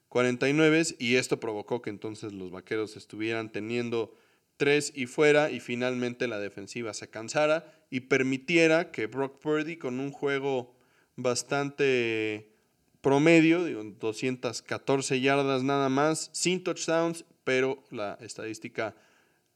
[0.09, 4.15] 49 y esto provocó que entonces los vaqueros estuvieran teniendo
[4.61, 10.01] tres y fuera y finalmente la defensiva se cansara y permitiera que Brock Purdy con
[10.01, 10.77] un juego
[11.17, 12.53] bastante
[13.01, 18.95] promedio, digo, 214 yardas nada más, sin touchdowns, pero la estadística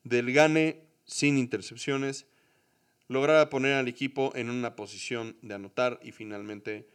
[0.05, 2.25] del gane sin intercepciones,
[3.07, 6.88] lograra poner al equipo en una posición de anotar y finalmente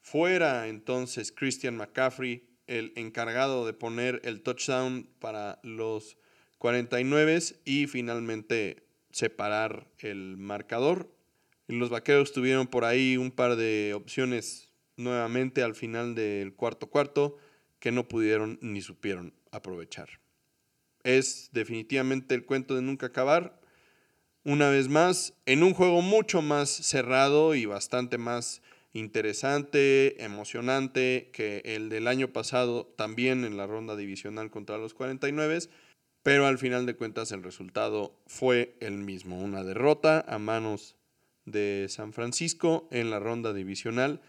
[0.00, 6.16] fuera entonces Christian McCaffrey el encargado de poner el touchdown para los
[6.62, 11.12] 49 y finalmente separar el marcador.
[11.66, 17.36] los vaqueros tuvieron por ahí un par de opciones nuevamente al final del cuarto cuarto
[17.80, 20.20] que no pudieron ni supieron aprovechar.
[21.02, 23.60] Es definitivamente el cuento de nunca acabar.
[24.44, 31.62] Una vez más, en un juego mucho más cerrado y bastante más interesante, emocionante que
[31.64, 35.68] el del año pasado, también en la ronda divisional contra los 49
[36.22, 40.96] pero al final de cuentas el resultado fue el mismo, una derrota a manos
[41.44, 44.20] de San Francisco en la ronda divisional.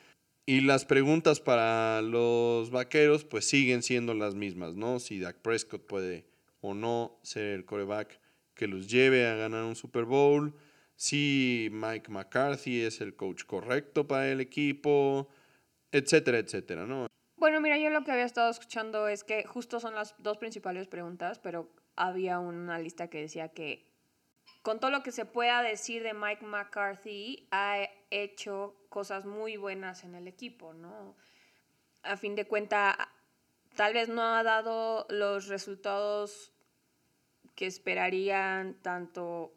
[0.45, 4.99] Y las preguntas para los vaqueros pues siguen siendo las mismas, ¿no?
[4.99, 6.25] Si Dak Prescott puede
[6.59, 8.19] o no ser el coreback
[8.53, 10.53] que los lleve a ganar un Super Bowl,
[10.95, 15.29] si Mike McCarthy es el coach correcto para el equipo,
[15.91, 17.07] etcétera, etcétera, ¿no?
[17.37, 20.87] Bueno, mira, yo lo que había estado escuchando es que justo son las dos principales
[20.87, 23.93] preguntas, pero había una lista que decía que
[24.63, 30.05] con todo lo que se pueda decir de Mike McCarthy, ha hecho cosas muy buenas
[30.05, 31.17] en el equipo, ¿no?
[32.01, 32.95] A fin de cuentas,
[33.75, 36.53] tal vez no ha dado los resultados
[37.55, 39.53] que esperarían tanto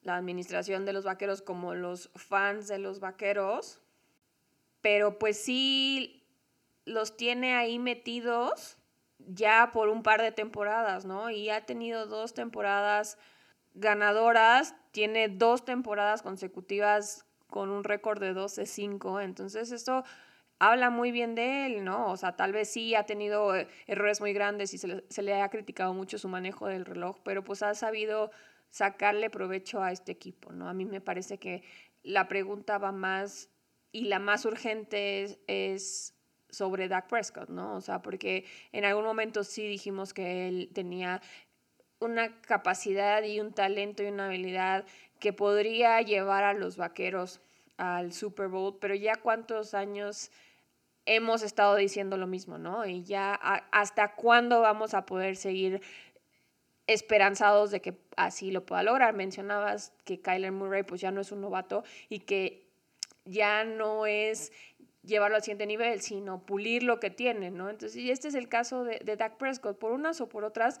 [0.00, 3.82] la administración de los vaqueros como los fans de los vaqueros,
[4.80, 6.24] pero pues sí
[6.86, 8.78] los tiene ahí metidos
[9.18, 11.30] ya por un par de temporadas, ¿no?
[11.30, 13.18] Y ha tenido dos temporadas
[13.74, 20.04] ganadoras, tiene dos temporadas consecutivas con un récord de 12-5, entonces esto
[20.58, 22.10] habla muy bien de él, ¿no?
[22.10, 25.48] O sea, tal vez sí ha tenido eh, errores muy grandes y se le, ha
[25.50, 28.30] criticado mucho su manejo del reloj, pero pues ha sabido
[28.70, 30.68] sacarle provecho a este equipo, ¿no?
[30.68, 31.62] A mí me parece que
[32.02, 33.50] la pregunta va más
[33.92, 36.15] y la más urgente es
[36.56, 37.76] sobre Dak Prescott, ¿no?
[37.76, 41.20] O sea, porque en algún momento sí dijimos que él tenía
[42.00, 44.86] una capacidad y un talento y una habilidad
[45.20, 47.40] que podría llevar a los vaqueros
[47.76, 50.30] al Super Bowl, pero ya cuántos años
[51.04, 52.86] hemos estado diciendo lo mismo, ¿no?
[52.86, 55.82] Y ya hasta cuándo vamos a poder seguir
[56.86, 59.14] esperanzados de que así lo pueda lograr.
[59.14, 62.66] Mencionabas que Kyler Murray pues ya no es un novato y que
[63.26, 64.52] ya no es
[65.06, 67.70] llevarlo al siguiente nivel, sino pulir lo que tiene, ¿no?
[67.70, 69.78] Entonces, y este es el caso de, de Dak Prescott.
[69.78, 70.80] Por unas o por otras,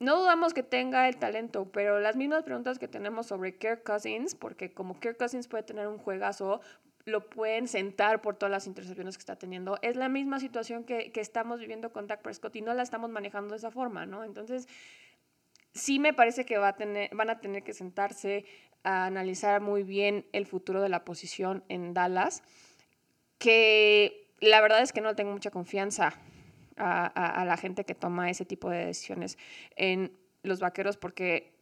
[0.00, 4.34] no dudamos que tenga el talento, pero las mismas preguntas que tenemos sobre Kirk Cousins,
[4.34, 6.60] porque como Kirk Cousins puede tener un juegazo,
[7.04, 9.78] lo pueden sentar por todas las intercepciones que está teniendo.
[9.82, 13.10] Es la misma situación que, que estamos viviendo con Dak Prescott y no la estamos
[13.10, 14.24] manejando de esa forma, ¿no?
[14.24, 14.68] Entonces,
[15.72, 18.44] sí me parece que va a tener, van a tener que sentarse
[18.84, 22.42] a analizar muy bien el futuro de la posición en Dallas,
[23.42, 26.14] que la verdad es que no tengo mucha confianza
[26.76, 29.36] a, la gente que toma ese tipo de decisiones
[29.74, 31.52] en los vaqueros porque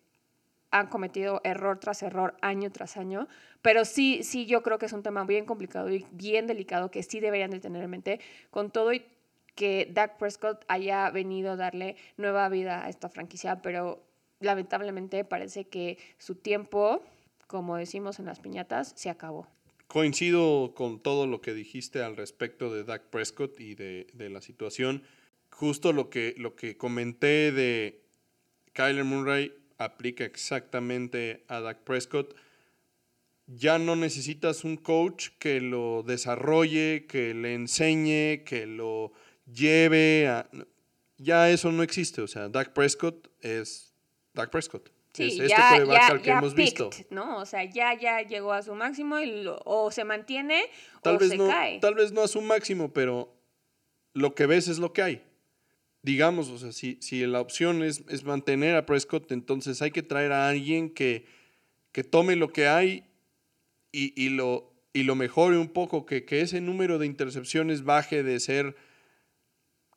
[0.71, 3.29] han cometido error tras error, año tras año,
[3.63, 7.03] pero sí, sí, yo creo que es un tema bien complicado y bien delicado que
[7.03, 9.07] sí deberían de tener en mente con todo y
[9.55, 14.05] que Dak Prescott haya venido a darle nueva vida a esta franquicia, pero
[14.39, 17.03] lamentablemente parece que su tiempo,
[17.47, 19.49] como decimos en las piñatas, se acabó.
[19.91, 25.03] Coincido con todo lo que dijiste al respecto de Dak Prescott y de, la situación.
[25.51, 28.01] Justo lo que, lo que comenté de
[28.73, 32.37] Kyler Murray aplica exactamente a Dak Prescott.
[33.49, 39.11] Ya no necesitas un coach que lo desarrolle, que le enseñe, que lo
[39.53, 40.49] lleve a...
[41.17, 42.23] Ya eso no existe.
[42.23, 43.93] O sea, Dak Prescott es
[44.35, 44.93] Dak Prescott.
[45.21, 46.91] Sí, este ya, ya, que hemos visto.
[47.11, 47.39] ¿no?
[47.39, 50.63] O sea, ya, ya llegó a su máximo y o se mantiene
[51.03, 51.79] tal o vez se no, cae.
[51.81, 53.35] Tal vez no a su máximo, pero
[54.13, 55.23] lo que ves es lo que hay.
[56.03, 60.03] Digamos, o sea, si, si la opción es, es mantener a Prescott, entonces hay que
[60.03, 61.27] traer a alguien que,
[61.93, 63.05] que tome lo que hay
[63.93, 68.23] y, y, lo, y lo mejore un poco, que, que ese número de intercepciones baje
[68.23, 68.77] de ser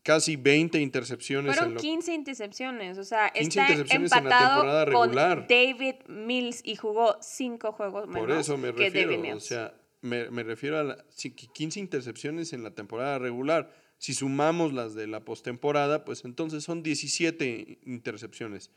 [0.04, 1.56] casi 20 intercepciones.
[1.56, 8.22] Fueron 15 intercepciones, o sea, está empatado con David Mills y jugó 5 juegos menos
[8.22, 11.06] Por eso me refiero, o sea, me, me, refiero a la,
[11.54, 13.74] 15 intercepciones en la temporada regular.
[13.98, 18.70] Si sumamos las de la postemporada, pues entonces son 17 intercepciones.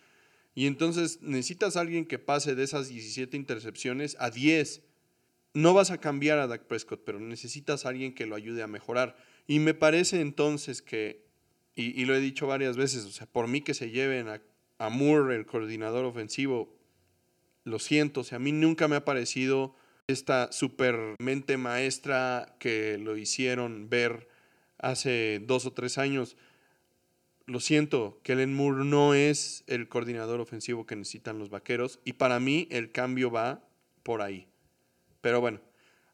[0.55, 4.83] Y entonces necesitas a alguien que pase de esas 17 intercepciones a 10.
[5.53, 8.67] No vas a cambiar a Dak Prescott, pero necesitas a alguien que lo ayude a
[8.67, 9.17] mejorar.
[9.47, 11.25] Y me parece entonces que,
[11.75, 14.41] y, lo he dicho varias veces, o sea, por mí que se lleven a,
[14.79, 16.75] a Moore, el coordinador ofensivo,
[17.65, 19.75] lo siento, o sea, a mí nunca me ha parecido
[20.07, 24.29] esta super mente maestra que lo hicieron ver
[24.79, 26.37] hace dos o tres años.
[27.47, 32.41] Lo siento, Kellen Moore no es el coordinador ofensivo que necesitan los vaqueros y para
[32.41, 33.65] mí el cambio va
[34.03, 34.47] por ahí.
[35.21, 35.61] Pero bueno,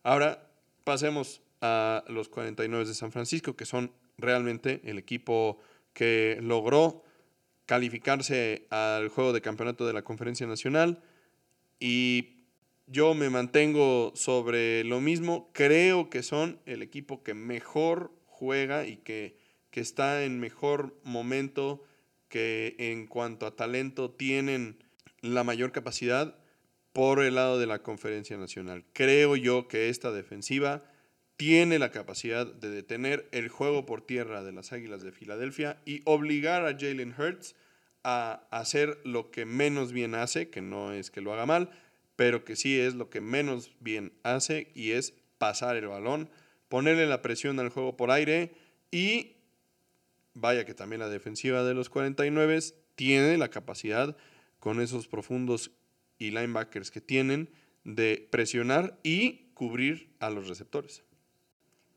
[0.03, 0.51] ahora
[0.85, 5.59] pasemos a los 49 de San Francisco, que son realmente el equipo
[5.95, 7.05] que logró
[7.67, 11.03] calificarse al juego de campeonato de la Conferencia Nacional.
[11.79, 12.45] Y
[12.87, 15.51] yo me mantengo sobre lo mismo.
[15.53, 19.39] Creo que son el equipo que mejor juega y que,
[19.71, 21.85] que está en mejor momento,
[22.29, 24.83] que en cuanto a talento tienen
[25.21, 26.37] la mayor capacidad
[26.93, 28.85] por el lado de la Conferencia Nacional.
[28.93, 30.83] Creo yo que esta defensiva
[31.43, 36.01] tiene la capacidad de detener el juego por tierra de las Águilas de Filadelfia y
[36.05, 37.57] obligar a Jalen Hurts
[38.05, 41.71] a hacer lo que menos bien hace, que no es que lo haga mal,
[42.15, 46.31] pero que sí es lo que menos bien hace y es pasar el balón,
[46.69, 48.55] ponerle la presión al juego por aire
[48.93, 49.33] y
[50.35, 52.61] vaya que también la defensiva de los 49
[52.95, 54.17] tiene la capacidad
[54.61, 55.73] con esos profundos
[56.19, 57.51] y linebackers que tienen
[57.83, 61.03] de presionar y cubrir a los receptores.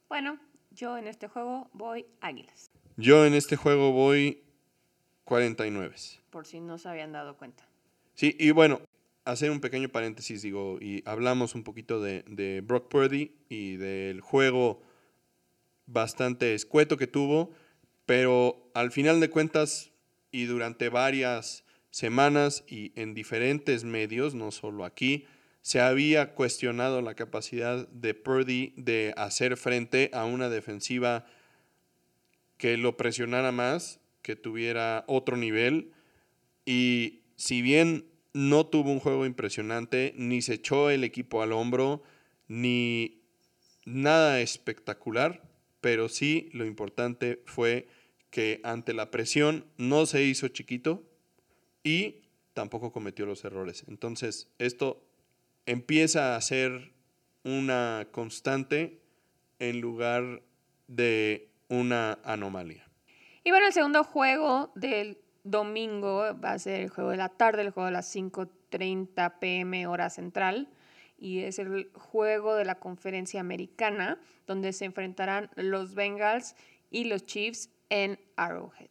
[0.09, 0.39] Bueno,
[0.71, 2.71] yo en este juego voy Águilas.
[2.97, 4.43] Yo en este juego voy
[5.23, 5.95] 49.
[6.29, 7.67] Por si no se habían dado cuenta.
[8.13, 8.81] Sí, y bueno,
[9.25, 14.21] hacer un pequeño paréntesis, digo, y hablamos un poquito de, de Brock Purdy y del
[14.21, 14.81] juego
[15.87, 17.51] bastante escueto que tuvo,
[18.05, 19.91] pero al final de cuentas
[20.31, 25.25] y durante varias semanas y en diferentes medios, no solo aquí,
[25.65, 31.25] se había cuestionado la capacidad de Purdy de hacer frente a una defensiva
[32.59, 35.91] que lo presionara más, que tuviera otro nivel
[36.67, 42.03] y si bien no tuvo un juego impresionante, ni se echó el equipo al hombro,
[42.47, 43.23] ni
[43.85, 45.41] nada espectacular,
[45.81, 47.87] pero sí lo importante fue
[48.29, 51.09] que ante la presión no se hizo chiquito
[51.83, 52.17] y
[52.53, 53.83] tampoco cometió los errores.
[53.87, 55.04] Entonces, esto
[55.65, 56.93] empieza a ser
[57.43, 59.01] una constante
[59.59, 60.41] en lugar
[60.87, 62.85] de una anomalía.
[63.43, 67.61] Y bueno, el segundo juego del domingo va a ser el juego de la tarde,
[67.61, 70.69] el juego de las 5.30 pm hora central.
[71.17, 76.55] Y es el juego de la conferencia americana, donde se enfrentarán los Bengals
[76.89, 78.89] y los Chiefs en Arrowhead.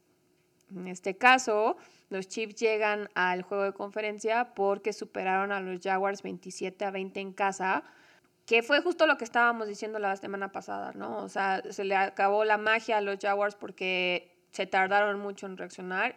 [0.71, 1.77] En este caso,
[2.11, 7.21] los Chiefs llegan al juego de conferencia porque superaron a los Jaguars 27 a 20
[7.21, 7.83] en casa,
[8.47, 11.19] que fue justo lo que estábamos diciendo la semana pasada, ¿no?
[11.19, 15.57] O sea, se le acabó la magia a los Jaguars porque se tardaron mucho en
[15.57, 16.17] reaccionar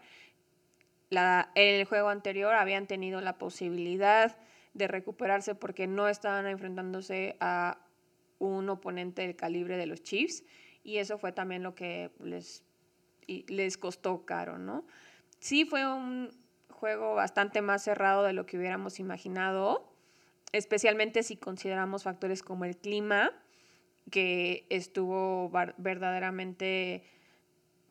[1.10, 4.38] la, el juego anterior habían tenido la posibilidad
[4.74, 7.80] de recuperarse porque no estaban enfrentándose a
[8.40, 10.44] un oponente del calibre de los Chiefs
[10.84, 12.64] y eso fue también lo que les,
[13.28, 14.86] les costó caro, ¿no?
[15.40, 16.32] Sí fue un
[16.70, 19.92] juego bastante más cerrado de lo que hubiéramos imaginado,
[20.52, 23.32] especialmente si consideramos factores como el clima,
[24.10, 27.04] que estuvo verdaderamente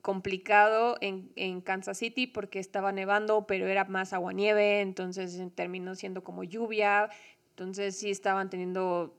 [0.01, 6.23] complicado en, en, Kansas City porque estaba nevando, pero era más agua-nieve, entonces terminó siendo
[6.23, 7.11] como lluvia,
[7.51, 9.17] entonces sí estaban teniendo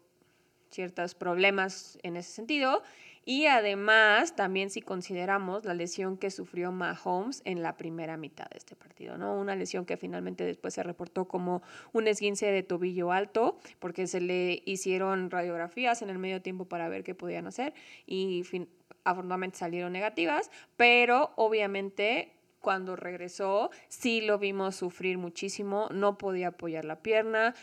[0.70, 2.84] ciertos problemas en ese sentido.
[3.30, 8.58] Y además, también si consideramos la lesión que sufrió Mahomes en la primera mitad de
[8.58, 9.38] este partido, ¿no?
[9.38, 11.62] Una lesión que finalmente después se reportó como
[11.92, 16.88] un esguince de tobillo alto, porque se le hicieron radiografías en el medio tiempo para
[16.88, 17.74] ver qué podían hacer
[18.06, 18.70] y fin
[19.04, 26.86] afortunadamente salieron negativas, pero obviamente cuando regresó sí lo vimos sufrir muchísimo, no podía apoyar
[26.86, 27.56] la pierna,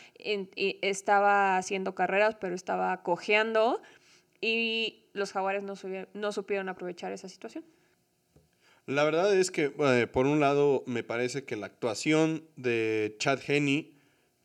[0.81, 3.81] estaba haciendo carreras pero estaba cojeando
[4.41, 5.73] y los jaguares no,
[6.13, 7.63] no supieron aprovechar esa situación.
[8.87, 13.97] La verdad es que, por un lado, me parece que la actuación de Chad Henney,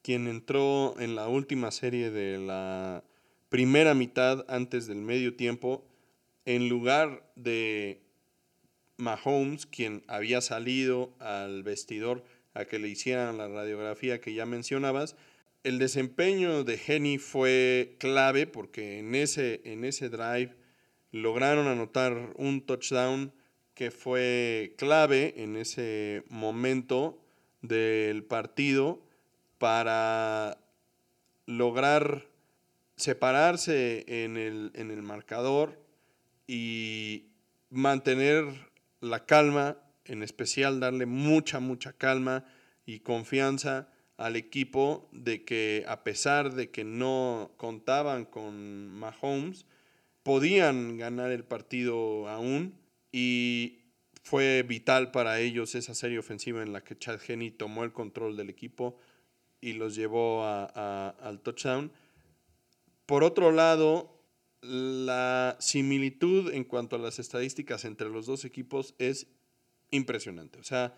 [0.03, 3.05] quien entró en la última serie de la
[3.51, 5.85] primera mitad antes del medio tiempo,
[6.47, 8.01] en lugar de
[8.97, 12.25] Mahomes, quien había salido al vestidor
[12.55, 15.17] a que le hicieran la radiografía que ya mencionabas,
[15.63, 20.57] el desempeño de Henny fue clave porque en ese, en ese drive
[21.13, 23.33] lograron anotar un touchdown
[23.75, 27.23] que fue clave en ese momento
[27.63, 29.03] del partido
[29.59, 30.59] para
[31.47, 32.27] lograr
[32.97, 35.79] separarse en el, en el marcador
[36.47, 37.27] y
[37.71, 38.45] mantener
[39.01, 42.45] la calma, en especial darle mucha, mucha calma
[42.87, 43.90] y confianza
[44.21, 49.65] al equipo de que a pesar de que no contaban con Mahomes,
[50.23, 52.79] podían ganar el partido aún
[53.11, 53.79] y
[54.23, 58.37] fue vital para ellos esa serie ofensiva en la que Chad Henney tomó el control
[58.37, 58.99] del equipo
[59.59, 61.91] y los llevó al touchdown.
[63.07, 64.23] Por otro lado,
[64.61, 69.29] la similitud en cuanto a las estadísticas entre los dos equipos es
[69.91, 70.59] impresionante.
[70.59, 70.95] O sea,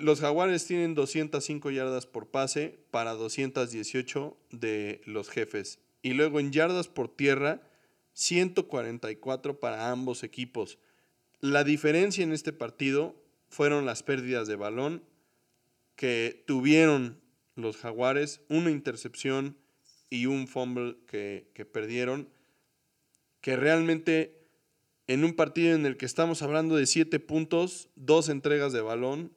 [0.00, 5.80] los Jaguares tienen 205 yardas por pase para 218 de los jefes.
[6.02, 7.62] Y luego en yardas por tierra,
[8.14, 10.78] 144 para ambos equipos.
[11.40, 13.14] La diferencia en este partido
[13.48, 15.02] fueron las pérdidas de balón
[15.96, 17.20] que tuvieron
[17.54, 19.56] los Jaguares, una intercepción
[20.10, 22.28] y un fumble que, que perdieron
[23.40, 24.38] que realmente
[25.06, 29.32] en un partido en el que estamos hablando de siete puntos, dos entregas de balón,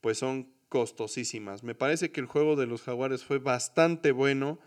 [0.00, 1.62] pues son costosísimas.
[1.62, 4.58] Me parece que el juego de los jaguares fue bastante bueno.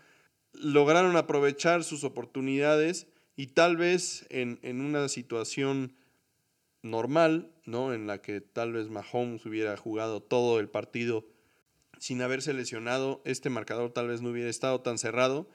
[0.52, 3.06] Lograron aprovechar sus oportunidades
[3.36, 5.96] y tal vez en, en una situación
[6.82, 7.94] normal, ¿no?
[7.94, 11.26] En la que tal vez Mahomes hubiera jugado todo el partido
[11.98, 15.48] sin haberse lesionado, este marcador tal vez no hubiera estado tan cerrado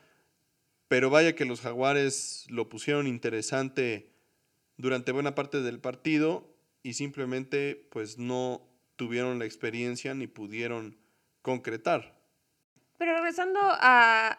[0.90, 4.10] pero vaya que los jaguares lo pusieron interesante
[4.76, 6.52] durante buena parte del partido
[6.82, 8.68] y simplemente pues no
[9.00, 10.94] tuvieron la experiencia ni pudieron
[11.40, 12.20] concretar.
[12.98, 14.38] Pero regresando a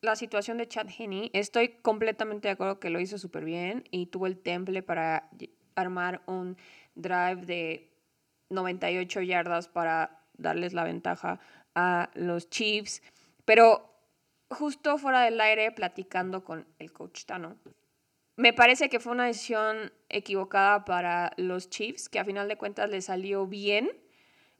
[0.00, 4.06] la situación de Chad Henney, estoy completamente de acuerdo que lo hizo súper bien y
[4.06, 5.30] tuvo el temple para
[5.76, 6.56] armar un
[6.96, 7.92] drive de
[8.50, 11.38] 98 yardas para darles la ventaja
[11.76, 13.04] a los Chiefs.
[13.44, 13.88] Pero
[14.50, 17.56] justo fuera del aire, platicando con el coach Tano,
[18.34, 22.90] me parece que fue una decisión equivocada para los Chiefs, que a final de cuentas
[22.90, 23.90] le salió bien,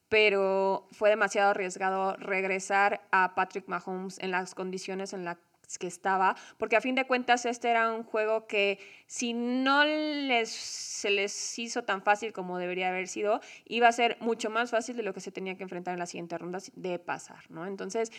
[0.09, 5.39] pero fue demasiado arriesgado regresar a Patrick Mahomes en las condiciones en las
[5.81, 8.79] que estaba, porque a fin de cuentas este era un juego que
[9.09, 14.17] si no les, se les hizo tan fácil como debería haber sido, iba a ser
[14.21, 16.99] mucho más fácil de lo que se tenía que enfrentar en la siguiente ronda de
[17.01, 17.67] pasar, ¿no?
[17.67, 18.13] Entonces,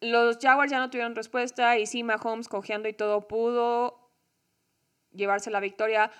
[0.00, 4.10] los Jaguars ya no tuvieron respuesta y sí, Mahomes cojeando y todo pudo
[5.12, 6.10] llevarse la victoria.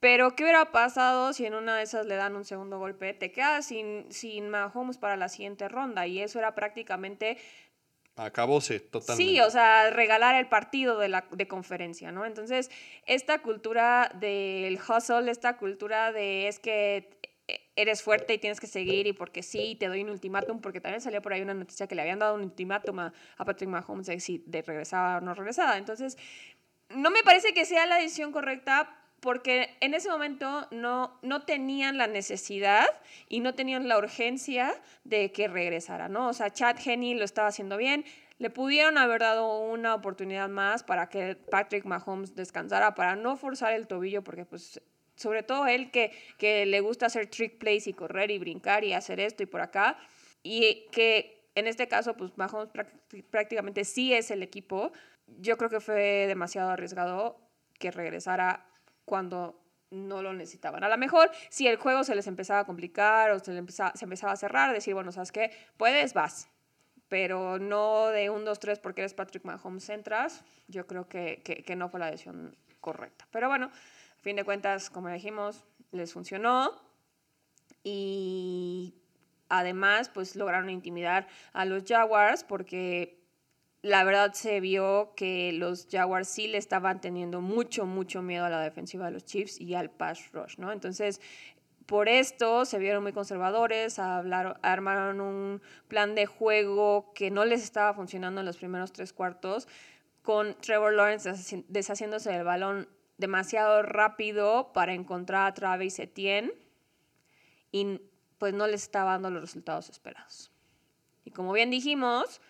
[0.00, 3.12] Pero, ¿qué hubiera pasado si en una de esas le dan un segundo golpe?
[3.12, 6.06] Te quedas sin, sin Mahomes para la siguiente ronda.
[6.06, 7.36] Y eso era prácticamente.
[8.16, 9.30] Acabóse totalmente.
[9.30, 12.24] Sí, o sea, regalar el partido de, la, de conferencia, ¿no?
[12.24, 12.70] Entonces,
[13.04, 17.20] esta cultura del hustle, esta cultura de es que
[17.76, 21.00] eres fuerte y tienes que seguir y porque sí, te doy un ultimátum, porque también
[21.00, 24.20] salió por ahí una noticia que le habían dado un ultimátum a, Patrick Mahomes de
[24.20, 25.78] si de regresaba o no regresaba.
[25.78, 26.16] Entonces,
[26.90, 31.98] no me parece que sea la decisión correcta porque en ese momento no, no tenían
[31.98, 32.86] la necesidad
[33.28, 36.28] y no tenían la urgencia de que regresara, ¿no?
[36.28, 38.04] O sea, Chad Henney lo estaba haciendo bien,
[38.38, 43.74] le pudieron haber dado una oportunidad más para que Patrick Mahomes descansara, para no forzar
[43.74, 44.80] el tobillo, porque pues
[45.14, 48.94] sobre todo él que, que le gusta hacer trick plays y correr y brincar y
[48.94, 49.98] hacer esto y por acá,
[50.42, 52.70] y que en este caso pues Mahomes
[53.30, 54.92] prácticamente sí es el equipo,
[55.26, 57.38] yo creo que fue demasiado arriesgado
[57.78, 58.69] que regresara
[59.10, 60.84] cuando no lo necesitaban.
[60.84, 64.04] A lo mejor si el juego se les empezaba a complicar o se, empezaba, se
[64.04, 65.50] empezaba a cerrar, decir, bueno, ¿sabes qué?
[65.76, 66.48] Puedes, vas.
[67.08, 70.44] Pero no de un, dos, tres porque eres Patrick Mahomes entras.
[70.68, 73.26] Yo creo que, que, que no fue la decisión correcta.
[73.32, 76.70] Pero bueno, a fin de cuentas, como dijimos, les funcionó.
[77.82, 78.94] Y
[79.48, 83.19] además, pues lograron intimidar a los Jaguars porque
[83.82, 88.50] la verdad se vio que los Jaguars sí le estaban teniendo mucho, mucho miedo a
[88.50, 90.70] la defensiva de los Chiefs y al pass rush, ¿no?
[90.70, 91.20] Entonces,
[91.86, 97.62] por esto se vieron muy conservadores, hablaron, armaron un plan de juego que no les
[97.62, 99.66] estaba funcionando en los primeros tres cuartos,
[100.22, 106.52] con Trevor Lawrence deshaciéndose del balón demasiado rápido para encontrar a Travis Etienne
[107.72, 108.00] y
[108.38, 110.50] pues no les estaba dando los resultados esperados.
[111.24, 112.40] Y como bien dijimos,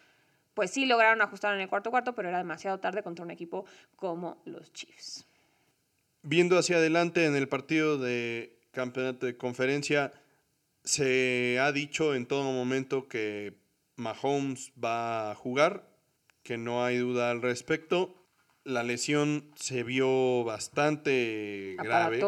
[0.54, 3.64] pues sí lograron ajustar en el cuarto cuarto, pero era demasiado tarde contra un equipo
[3.96, 5.26] como los Chiefs.
[6.22, 10.12] Viendo hacia adelante en el partido de campeonato de conferencia,
[10.84, 13.54] se ha dicho en todo momento que
[13.96, 15.88] Mahomes va a jugar,
[16.42, 18.14] que no hay duda al respecto.
[18.64, 22.22] La lesión se vio bastante grave.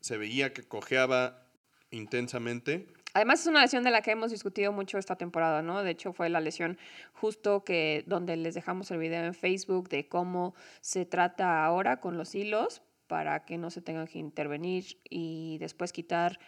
[0.00, 1.46] Se veía que cojeaba
[1.90, 2.86] intensamente.
[3.16, 5.82] Además es una lesión de la que hemos discutido mucho esta temporada, ¿no?
[5.82, 6.76] De hecho fue la lesión
[7.14, 12.18] justo que donde les dejamos el video en Facebook de cómo se trata ahora con
[12.18, 16.38] los hilos para que no se tengan que intervenir y después quitar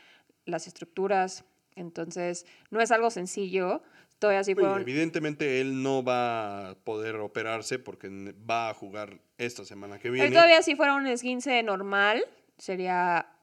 [0.45, 1.47] las estructuras.
[1.75, 3.81] Entonces, no es algo sencillo.
[4.19, 9.99] Todavía sí Evidentemente él no va a poder operarse porque va a jugar esta semana
[9.99, 10.31] que viene.
[10.33, 12.23] todavía si fuera un esguince normal,
[12.59, 13.38] sería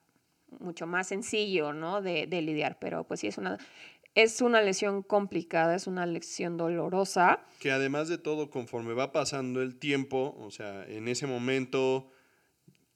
[0.60, 2.02] mucho más sencillo, ¿no?
[2.02, 3.58] De, lidiar, pero pues sí es una,
[4.14, 7.46] es una lesión complicada, es una lesión dolorosa.
[7.60, 12.12] Que además de todo, conforme va pasando el tiempo, o sea, en ese momento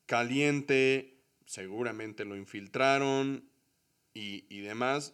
[0.06, 3.50] caliente, seguramente lo infiltraron
[4.14, 5.14] y, y demás,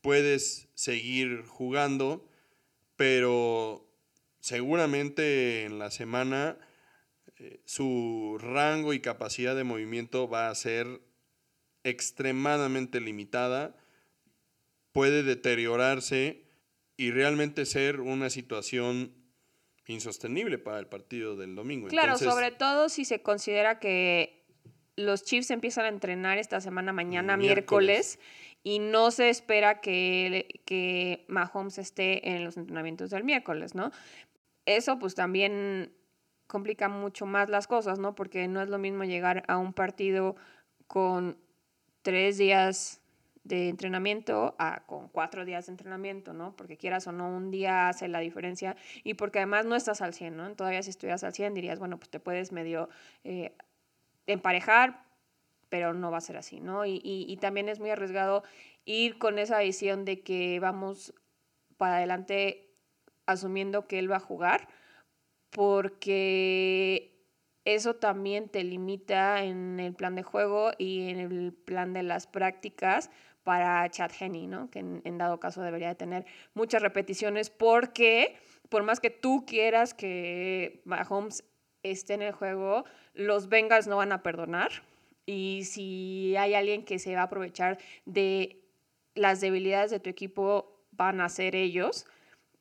[0.00, 2.28] puedes seguir jugando,
[2.96, 3.86] pero
[4.40, 6.58] seguramente en la semana
[7.40, 11.00] eh, su rango y capacidad de movimiento va a ser
[11.84, 13.76] extremadamente limitada,
[14.92, 16.44] puede deteriorarse
[16.96, 19.14] y realmente ser una situación
[19.86, 21.88] insostenible para el partido del domingo.
[21.88, 24.44] Claro, sobre todo si se considera que
[24.96, 28.18] los Chiefs empiezan a entrenar esta semana mañana, miércoles,
[28.62, 33.90] y no se espera que, que Mahomes esté en los entrenamientos del miércoles, ¿no?
[34.66, 35.94] Eso pues también
[36.46, 38.14] complica mucho más las cosas, ¿no?
[38.14, 40.36] Porque no es lo mismo llegar a un partido
[40.86, 41.38] con
[42.02, 43.00] tres días
[43.44, 46.54] de entrenamiento a con cuatro días de entrenamiento, ¿no?
[46.56, 50.14] Porque quieras o no, un día hace la diferencia y porque además no estás al
[50.14, 50.54] 100, ¿no?
[50.54, 52.88] Todavía si estuvieras al 100 dirías, bueno, pues te puedes medio
[53.24, 53.54] eh,
[54.26, 55.04] emparejar,
[55.68, 56.84] pero no va a ser así, ¿no?
[56.84, 58.42] Y, y, también es muy arriesgado
[58.84, 61.14] ir con esa visión de que vamos
[61.76, 62.74] para adelante
[63.26, 64.68] asumiendo que él va a jugar,
[65.50, 67.09] porque
[67.74, 72.26] eso también te limita en el plan de juego y en el plan de las
[72.26, 73.10] prácticas
[73.44, 74.70] para Chad Henney, ¿no?
[74.70, 78.36] Que en, en, dado caso debería de tener muchas repeticiones porque
[78.68, 81.44] por más que tú quieras que Mahomes
[81.82, 84.70] esté en el juego, los Bengals no van a perdonar
[85.26, 88.60] y si hay alguien que se va a aprovechar de
[89.14, 92.06] las debilidades de tu equipo, van a ser ellos.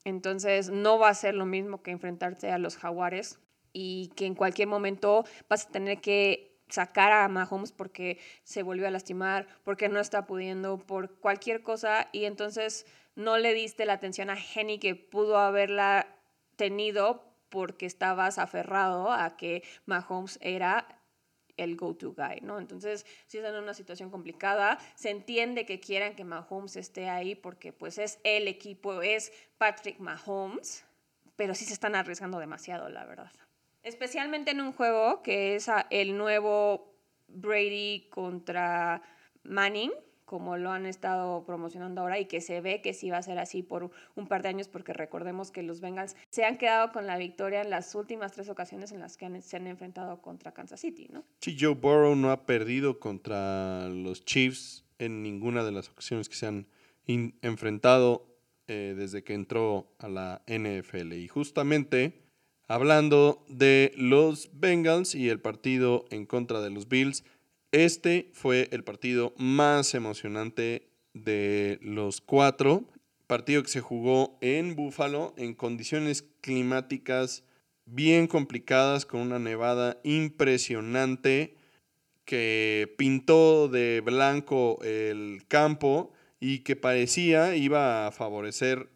[0.03, 3.39] Entonces no va a ser lo mismo que enfrentarte a los jaguares
[3.74, 8.88] y que en cualquier momento vas a tener que sacar a Mahomes porque se volvió
[8.88, 13.93] a lastimar, porque no está pudiendo, por cualquier cosa y entonces no le diste la
[13.93, 16.07] atención a Jenny que pudo haberla
[16.55, 20.88] tenido porque estabas aferrado a que Mahomes era
[21.57, 22.59] el go-to guy, ¿no?
[22.59, 27.36] Entonces, si están en una situación complicada, se entiende que quieran que Mahomes esté ahí
[27.36, 30.86] porque pues es el equipo, es Patrick Mahomes,
[31.36, 33.32] pero sí se están arriesgando demasiado, la verdad.
[33.84, 36.94] Especialmente en un juego que es el nuevo
[37.28, 39.02] Brady contra
[39.44, 39.92] Manning,
[40.26, 43.40] como lo han estado promocionando ahora y que se ve que sí va a ser
[43.40, 47.08] así por un par de años porque recordemos que los Bengals se han quedado con
[47.08, 50.82] la victoria en las últimas tres ocasiones en las que se han enfrentado contra Kansas
[50.82, 51.24] City, ¿no?
[51.42, 56.36] Sí, Joe Burrow no ha perdido contra los Chiefs en ninguna de las ocasiones que
[56.36, 56.68] se han
[57.42, 58.28] enfrentado
[58.68, 61.14] eh, desde que entró a la NFL.
[61.14, 62.29] Y justamente
[62.70, 67.26] hablando de los Bengals y el partido en contra de los Bills,
[67.72, 72.86] este fue el partido más emocionante de los cuatro.
[73.28, 77.43] Partido que se jugó en Búfalo en condiciones climáticas
[77.86, 81.55] bien complicadas con una nevada impresionante
[82.24, 88.89] que pintó de blanco el campo y que parecía iba a favorecer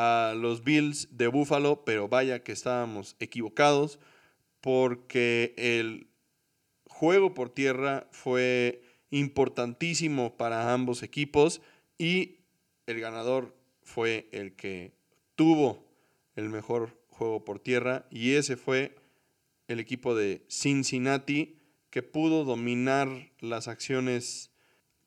[0.00, 3.98] a los Bills de Búfalo, pero vaya que estábamos equivocados
[4.60, 6.06] porque el
[6.86, 8.80] juego por tierra fue
[9.10, 11.60] importantísimo para ambos equipos
[11.98, 12.36] y
[12.86, 14.92] el ganador fue el que
[15.34, 15.84] tuvo
[16.36, 18.94] el mejor juego por tierra y ese fue
[19.66, 21.58] el equipo de Cincinnati
[21.90, 24.52] que pudo dominar las acciones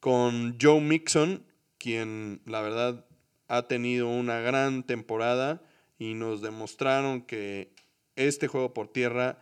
[0.02, 1.46] con Joe Mixon,
[1.78, 3.06] quien la verdad
[3.52, 5.62] ha tenido una gran temporada
[6.00, 7.74] y nos demostraron que
[8.16, 9.40] este juego por tierra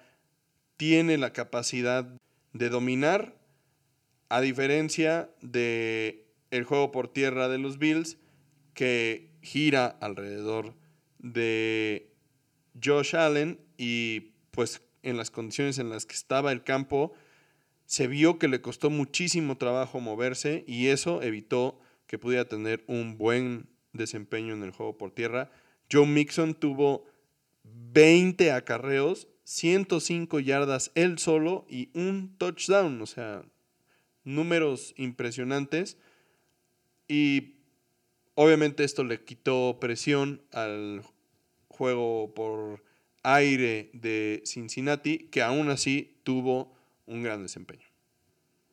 [0.77, 2.09] tiene la capacidad
[2.53, 3.37] de dominar,
[4.27, 8.17] a diferencia de el juego por tierra de los Bills,
[8.73, 10.73] que gira alrededor
[11.19, 12.11] de
[12.83, 17.13] Josh Allen y pues en las condiciones en las que estaba el campo,
[17.85, 23.15] se vio que le costó muchísimo trabajo moverse y eso evitó que pudiera tener un
[23.15, 23.69] buen
[23.99, 25.51] desempeño en el juego por tierra.
[25.91, 27.05] Joe Mixon tuvo
[27.63, 33.43] 20 acarreos 105 yardas él solo y un touchdown, o sea,
[34.23, 35.97] números impresionantes.
[37.07, 37.55] Y
[38.35, 41.01] obviamente esto le quitó presión al
[41.67, 42.83] juego por
[43.23, 46.71] aire de Cincinnati, que aún así tuvo
[47.07, 47.88] un gran desempeño.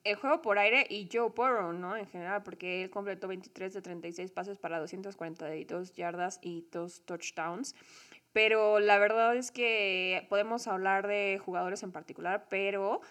[0.07, 1.97] El juego por aire y Joe Burrow, ¿no?
[1.97, 7.75] En general, porque él completó 23 de 36 pases para 242 yardas y dos touchdowns
[8.37, 13.01] pero la verdad es que podemos hablar de jugadores en particular, pero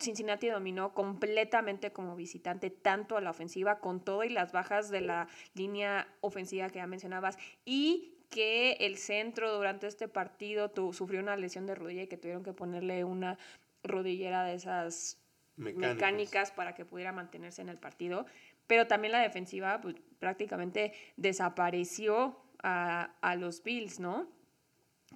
[0.00, 5.02] Cincinnati dominó completamente como visitante tanto a la ofensiva con todo y las bajas de
[5.02, 11.36] la línea ofensiva que ya mencionabas y que el centro durante este partido sufrió una
[11.36, 13.38] lesión de rodilla y que tuvieron que ponerle una
[13.84, 15.20] rodillera de esas
[15.56, 18.26] mecánicas, para que pudiera mantenerse en el partido.
[18.66, 24.28] Pero también la defensiva pues, prácticamente desapareció a, los Bills, ¿no?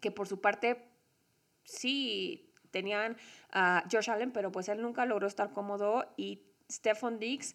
[0.00, 0.82] Que por su parte
[1.62, 3.16] sí tenían
[3.52, 7.54] a Josh Allen, pero pues él nunca logró estar cómodo y Stephon Diggs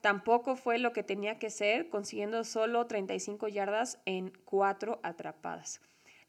[0.00, 5.80] tampoco fue lo que tenía que ser, consiguiendo solo 35 yardas en cuatro atrapadas.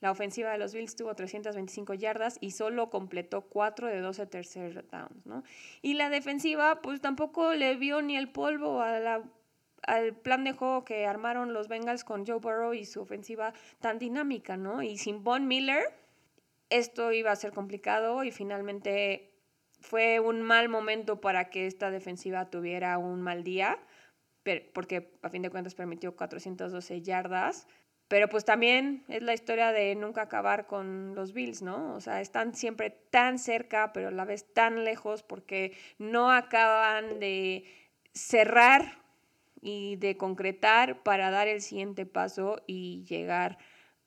[0.03, 4.85] La ofensiva de los Bills tuvo 325 yardas y solo completó 4 de 12 tercer
[4.89, 5.43] downs, ¿no?
[5.81, 11.05] Y la defensiva, pues tampoco le vio ni el polvo al plan de juego que
[11.05, 14.83] armaron los Bengals con Joe Burrow y su ofensiva tan dinámica, ¿no?
[14.83, 15.85] Y sin Von Miller,
[16.69, 19.31] esto iba a ser complicado y finalmente
[19.79, 23.79] fue un mal momento para que esta defensiva tuviera un mal día,
[24.73, 27.67] porque a fin de cuentas permitió 412 yardas,
[28.07, 31.95] Pero pues también es la historia de nunca acabar con los Bills, ¿no?
[31.95, 37.19] O sea, están siempre tan cerca, pero a la vez tan lejos porque no acaban
[37.19, 37.65] de
[38.13, 38.99] cerrar
[39.61, 43.57] y de concretar para dar el siguiente paso y llegar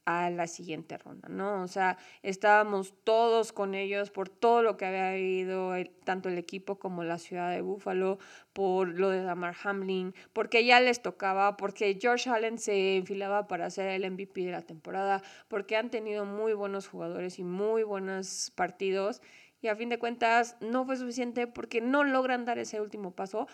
[0.07, 1.63] a la siguiente ronda, ¿no?
[1.63, 5.73] O sea, estábamos todos con ellos por todo lo que había vivido
[6.05, 8.19] tanto el equipo como la ciudad de Buffalo,
[8.53, 13.69] por lo de Damar Hamlin, porque ya les tocaba, porque George Allen se enfilaba para
[13.69, 18.53] ser el MVP de la temporada, porque han tenido muy buenos jugadores y muy buenos
[18.55, 19.21] partidos
[19.61, 23.49] y a fin de cuentas no fue suficiente porque no logran dar ese último paso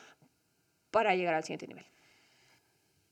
[0.90, 1.86] para llegar al siguiente nivel.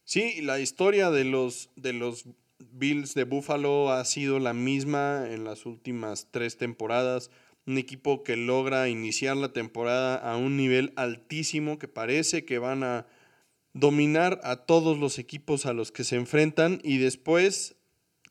[0.05, 2.27] Sí, la historia de los, de los
[2.73, 7.31] Bills de Buffalo ha sido la misma en las últimas tres temporadas.
[7.67, 12.83] Un equipo que logra iniciar la temporada a un nivel altísimo que parece que van
[12.83, 13.07] a
[13.73, 17.77] dominar a todos los equipos a los que se enfrentan y después,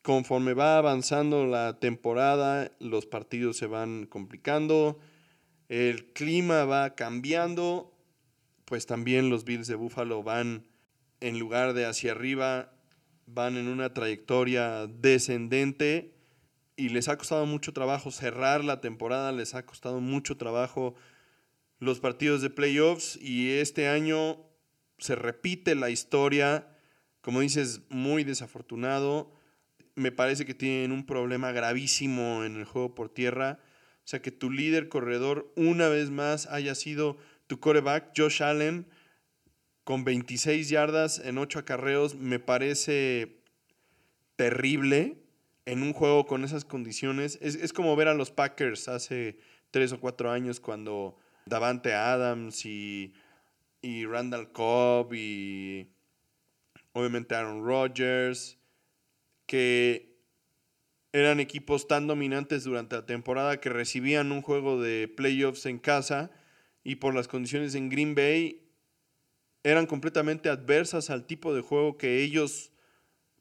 [0.02, 5.00] conforme va avanzando la temporada, los partidos se van complicando,
[5.70, 7.96] el clima va cambiando,
[8.66, 10.68] pues también los Bills de Buffalo van
[11.22, 12.74] en lugar de hacia arriba
[13.34, 16.14] van en una trayectoria descendente
[16.76, 20.96] y les ha costado mucho trabajo cerrar la temporada, les ha costado mucho trabajo
[21.80, 24.46] los partidos de playoffs y este año
[24.98, 26.68] se repite la historia,
[27.22, 29.34] como dices, muy desafortunado.
[29.96, 33.60] Me parece que tienen un problema gravísimo en el juego por tierra.
[34.04, 37.18] O sea, que tu líder corredor una vez más haya sido
[37.48, 38.88] tu coreback, Josh Allen,
[39.90, 43.42] con 26 yardas en 8 acarreos me parece
[44.36, 45.18] terrible
[45.66, 47.40] en un juego con esas condiciones.
[47.42, 49.40] Es, como ver a los Packers hace
[49.72, 51.18] 3 o 4 años cuando
[51.48, 53.16] Davante Adams y,
[53.82, 55.90] y Randall Cobb y
[56.94, 58.60] obviamente Aaron Rodgers,
[59.48, 60.20] que
[61.14, 66.30] eran equipos tan dominantes durante la temporada que recibían un juego de playoffs en casa
[66.84, 68.69] y por las condiciones en Green Bay
[69.64, 72.72] eran completamente adversas al tipo de juego que ellos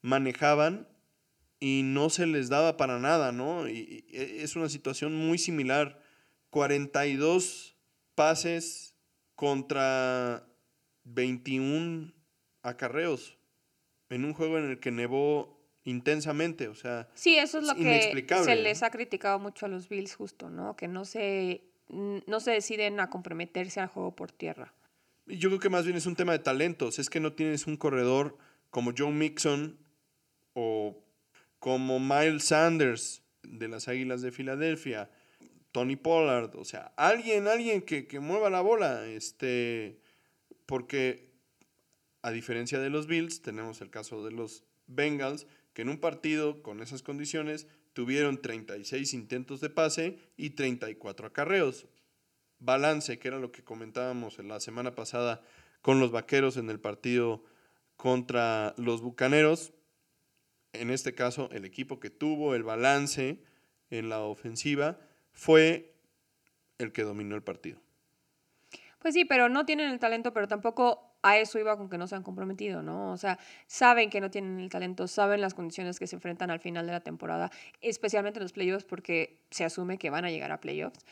[0.03, 0.89] manejaban
[1.61, 3.69] y no se les daba para nada, ¿no?
[3.69, 6.01] Y, es una situación muy similar.
[6.51, 7.77] 42
[8.15, 8.95] pases
[9.35, 10.47] contra
[11.05, 12.13] 21
[12.63, 13.39] acarreos
[14.11, 18.27] en un juego en el que nevó intensamente, o sea, Sí, eso es lo que
[18.45, 20.77] se les ha criticado mucho a los Bills justo, ¿no?
[20.77, 24.75] Que no se no se deciden a comprometerse al juego por tierra.
[25.29, 26.99] Yo creo que más bien es un tema de talentos.
[26.99, 28.37] Es que no tienes un corredor
[28.71, 29.79] como Joe Mixon
[30.55, 31.05] o
[31.59, 35.11] como Miles Sanders de las Águilas de Filadelfia,
[35.73, 40.01] Tony Pollard, o sea, alguien, alguien que, que mueva la bola, este,
[40.67, 41.31] porque
[42.23, 46.63] a diferencia de los Bills, tenemos el caso de los Bengals, que en un partido
[46.63, 51.87] con esas condiciones tuvieron 36 intentos de pase y 34 acarreos
[52.61, 55.43] balance, que era lo que comentábamos la semana pasada
[55.83, 57.45] con los Vaqueros en el partido
[57.97, 59.73] contra los Bucaneros.
[60.73, 63.43] En este caso, el equipo que tuvo el balance
[63.91, 64.99] en la ofensiva
[65.33, 65.95] fue
[66.79, 67.81] el que dominó el partido.
[68.99, 72.07] Pues sí, pero no tienen el talento, pero tampoco a eso iba con que no
[72.07, 73.13] se han comprometido, ¿no?
[73.13, 76.61] O sea, saben que no tienen el talento, saben las condiciones que se enfrentan al
[76.61, 77.51] final de la temporada,
[77.81, 81.05] especialmente en los playoffs, porque se asume que van a llegar a playoffs.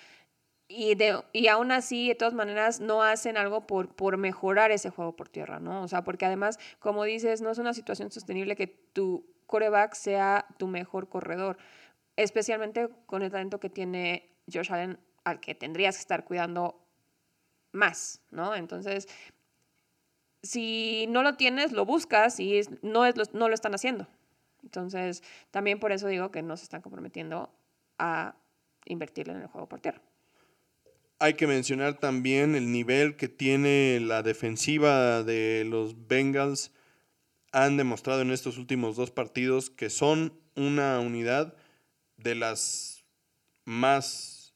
[0.68, 4.90] Y, de, y aún así, de todas maneras, no hacen algo por, por mejorar ese
[4.90, 5.82] juego por tierra, ¿no?
[5.82, 10.46] O sea, porque además, como dices, no es una situación sostenible que tu coreback sea
[10.58, 11.56] tu mejor corredor,
[12.16, 16.84] especialmente con el talento que tiene Josh Allen, al que tendrías que estar cuidando
[17.72, 18.54] más, ¿no?
[18.54, 19.08] Entonces,
[20.42, 24.08] si no lo tienes, lo buscas y no, es, no lo están haciendo.
[24.62, 27.50] Entonces, también por eso digo que no se están comprometiendo
[27.98, 28.34] a
[28.84, 30.00] invertirle en el juego por tierra.
[31.18, 36.72] Hay que mencionar también el nivel que tiene la defensiva de los Bengals.
[37.52, 41.56] Han demostrado en estos últimos dos partidos que son una unidad
[42.18, 43.06] de las
[43.64, 44.54] más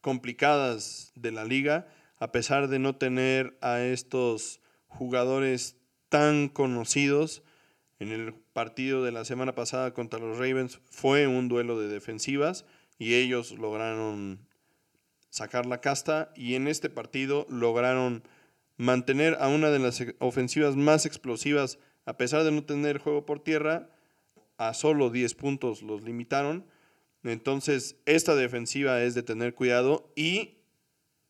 [0.00, 1.86] complicadas de la liga,
[2.18, 5.76] a pesar de no tener a estos jugadores
[6.08, 7.42] tan conocidos.
[7.98, 12.64] En el partido de la semana pasada contra los Ravens fue un duelo de defensivas
[12.98, 14.48] y ellos lograron
[15.30, 18.22] sacar la casta y en este partido lograron
[18.76, 23.42] mantener a una de las ofensivas más explosivas, a pesar de no tener juego por
[23.42, 23.90] tierra,
[24.58, 26.66] a solo 10 puntos los limitaron.
[27.22, 30.58] Entonces, esta defensiva es de tener cuidado y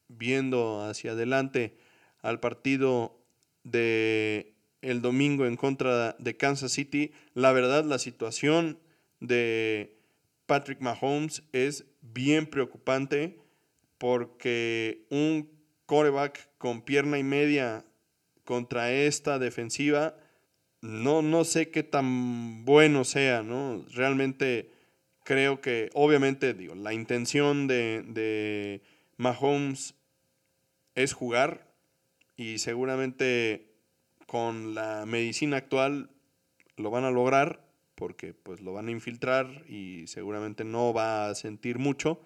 [0.09, 1.76] viendo hacia adelante
[2.22, 3.20] al partido
[3.64, 7.12] de el domingo en contra de Kansas City.
[7.34, 8.78] La verdad, la situación
[9.20, 9.98] de
[10.46, 13.39] Patrick Mahomes es bien preocupante
[14.01, 15.51] porque un
[15.84, 17.84] coreback con pierna y media
[18.46, 20.16] contra esta defensiva,
[20.80, 23.84] no, no sé qué tan bueno sea, ¿no?
[23.92, 24.70] Realmente
[25.22, 28.80] creo que, obviamente, digo, la intención de, de
[29.18, 29.94] Mahomes
[30.94, 31.70] es jugar
[32.38, 33.74] y seguramente
[34.24, 36.09] con la medicina actual
[36.76, 41.34] lo van a lograr porque pues lo van a infiltrar y seguramente no va a
[41.34, 42.22] sentir mucho,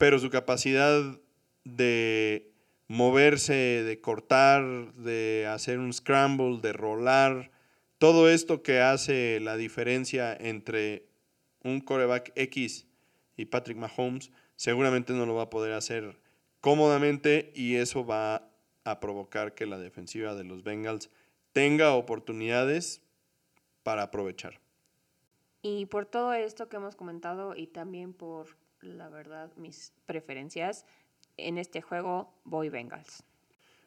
[0.00, 1.02] pero su capacidad
[1.64, 2.54] de
[2.88, 7.50] moverse, de cortar, de hacer un scramble, de rolar,
[7.98, 11.06] todo esto que hace la diferencia entre
[11.62, 12.86] un coreback X
[13.36, 16.18] y Patrick Mahomes, seguramente no lo va a poder hacer
[16.62, 18.48] cómodamente y eso va
[18.84, 21.10] a provocar que la defensiva de los Bengals
[21.52, 23.02] tenga oportunidades
[23.82, 24.60] para aprovechar.
[25.60, 30.84] Y por todo esto que hemos comentado y también por, la verdad, mis preferencias,
[31.36, 33.22] en este juego voy Bengals.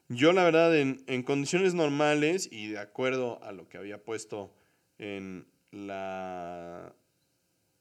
[0.10, 4.54] Yo la verdad en, en condiciones normales y de acuerdo a lo que había puesto
[4.98, 6.94] en la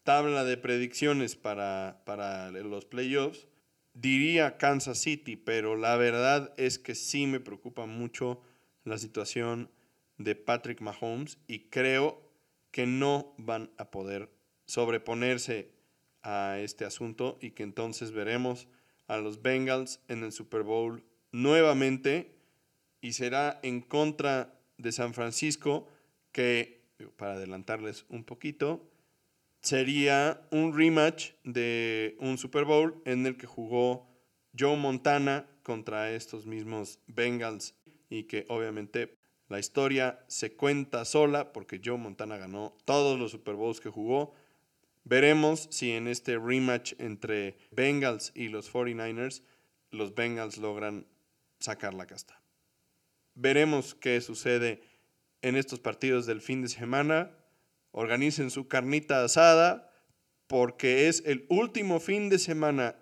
[0.04, 3.46] tabla de predicciones para, para los playoffs,
[3.94, 8.40] diría Kansas City, pero la verdad es que sí me preocupa mucho
[8.84, 9.70] la situación
[10.18, 12.22] de Patrick Mahomes y creo
[12.70, 14.30] que no van a poder
[14.64, 15.70] sobreponerse
[16.22, 18.68] a este asunto y que entonces veremos
[19.06, 22.34] a los Bengals en el Super Bowl nuevamente
[23.00, 25.88] y será en contra de San Francisco
[26.30, 26.82] que,
[27.16, 28.88] para adelantarles un poquito,
[29.60, 34.08] sería un rematch de un Super Bowl en el que jugó
[34.58, 37.74] Joe Montana contra estos mismos Bengals
[38.10, 39.16] y que obviamente
[39.48, 44.34] la historia se cuenta sola porque Joe Montana ganó todos los Super Bowls que jugó.
[45.04, 49.42] Veremos si en este rematch entre Bengals y los 49ers
[49.90, 51.06] los Bengals logran
[51.58, 52.40] sacar la casta.
[53.34, 54.82] Veremos qué sucede
[55.42, 57.36] en estos partidos del fin de semana
[57.92, 59.90] organicen su carnita asada
[60.46, 62.96] porque es el último fin de semana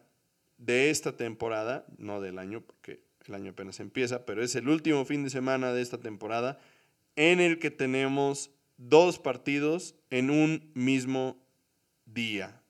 [0.58, 5.04] de esta temporada, no del año, porque el año apenas empieza, pero es el último
[5.04, 6.58] fin de semana de esta temporada
[7.16, 11.42] en el que tenemos dos partidos en un mismo
[12.12, 12.60] día.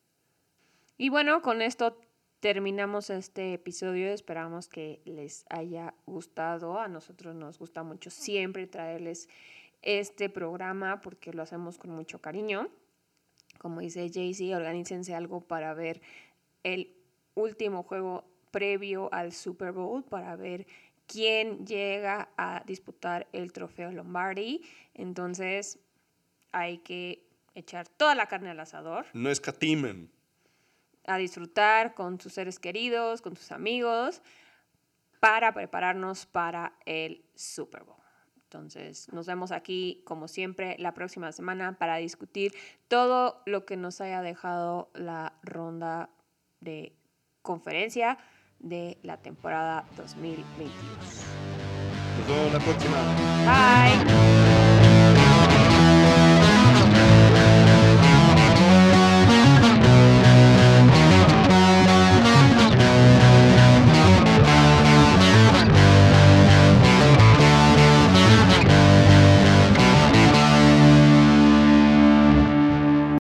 [0.96, 1.98] Y bueno, con esto
[2.40, 4.12] terminamos este episodio.
[4.12, 6.78] Esperamos que les haya gustado.
[6.78, 9.28] A nosotros nos gusta mucho siempre traerles
[9.82, 12.68] este programa porque lo hacemos con mucho cariño.
[13.58, 16.00] Como dice Jaycee, organícense algo para ver
[16.62, 16.94] el
[17.34, 20.66] último juego previo al Super Bowl para ver
[21.06, 24.62] quién llega a disputar el trofeo Lombardi.
[24.94, 25.78] Entonces
[26.52, 29.06] hay que echar toda la carne al asador.
[29.12, 30.10] No escatimen.
[31.06, 34.22] A disfrutar con sus seres queridos, con sus amigos,
[35.18, 38.00] para prepararnos para el Super Bowl.
[38.44, 42.52] Entonces, nos vemos aquí, como siempre, la próxima semana para discutir
[42.88, 46.10] todo lo que nos haya dejado la ronda
[46.60, 46.92] de
[47.42, 48.18] conferencia
[48.58, 50.74] de la temporada 2022.
[52.18, 52.98] Nos vemos la próxima.
[53.46, 54.29] Bye.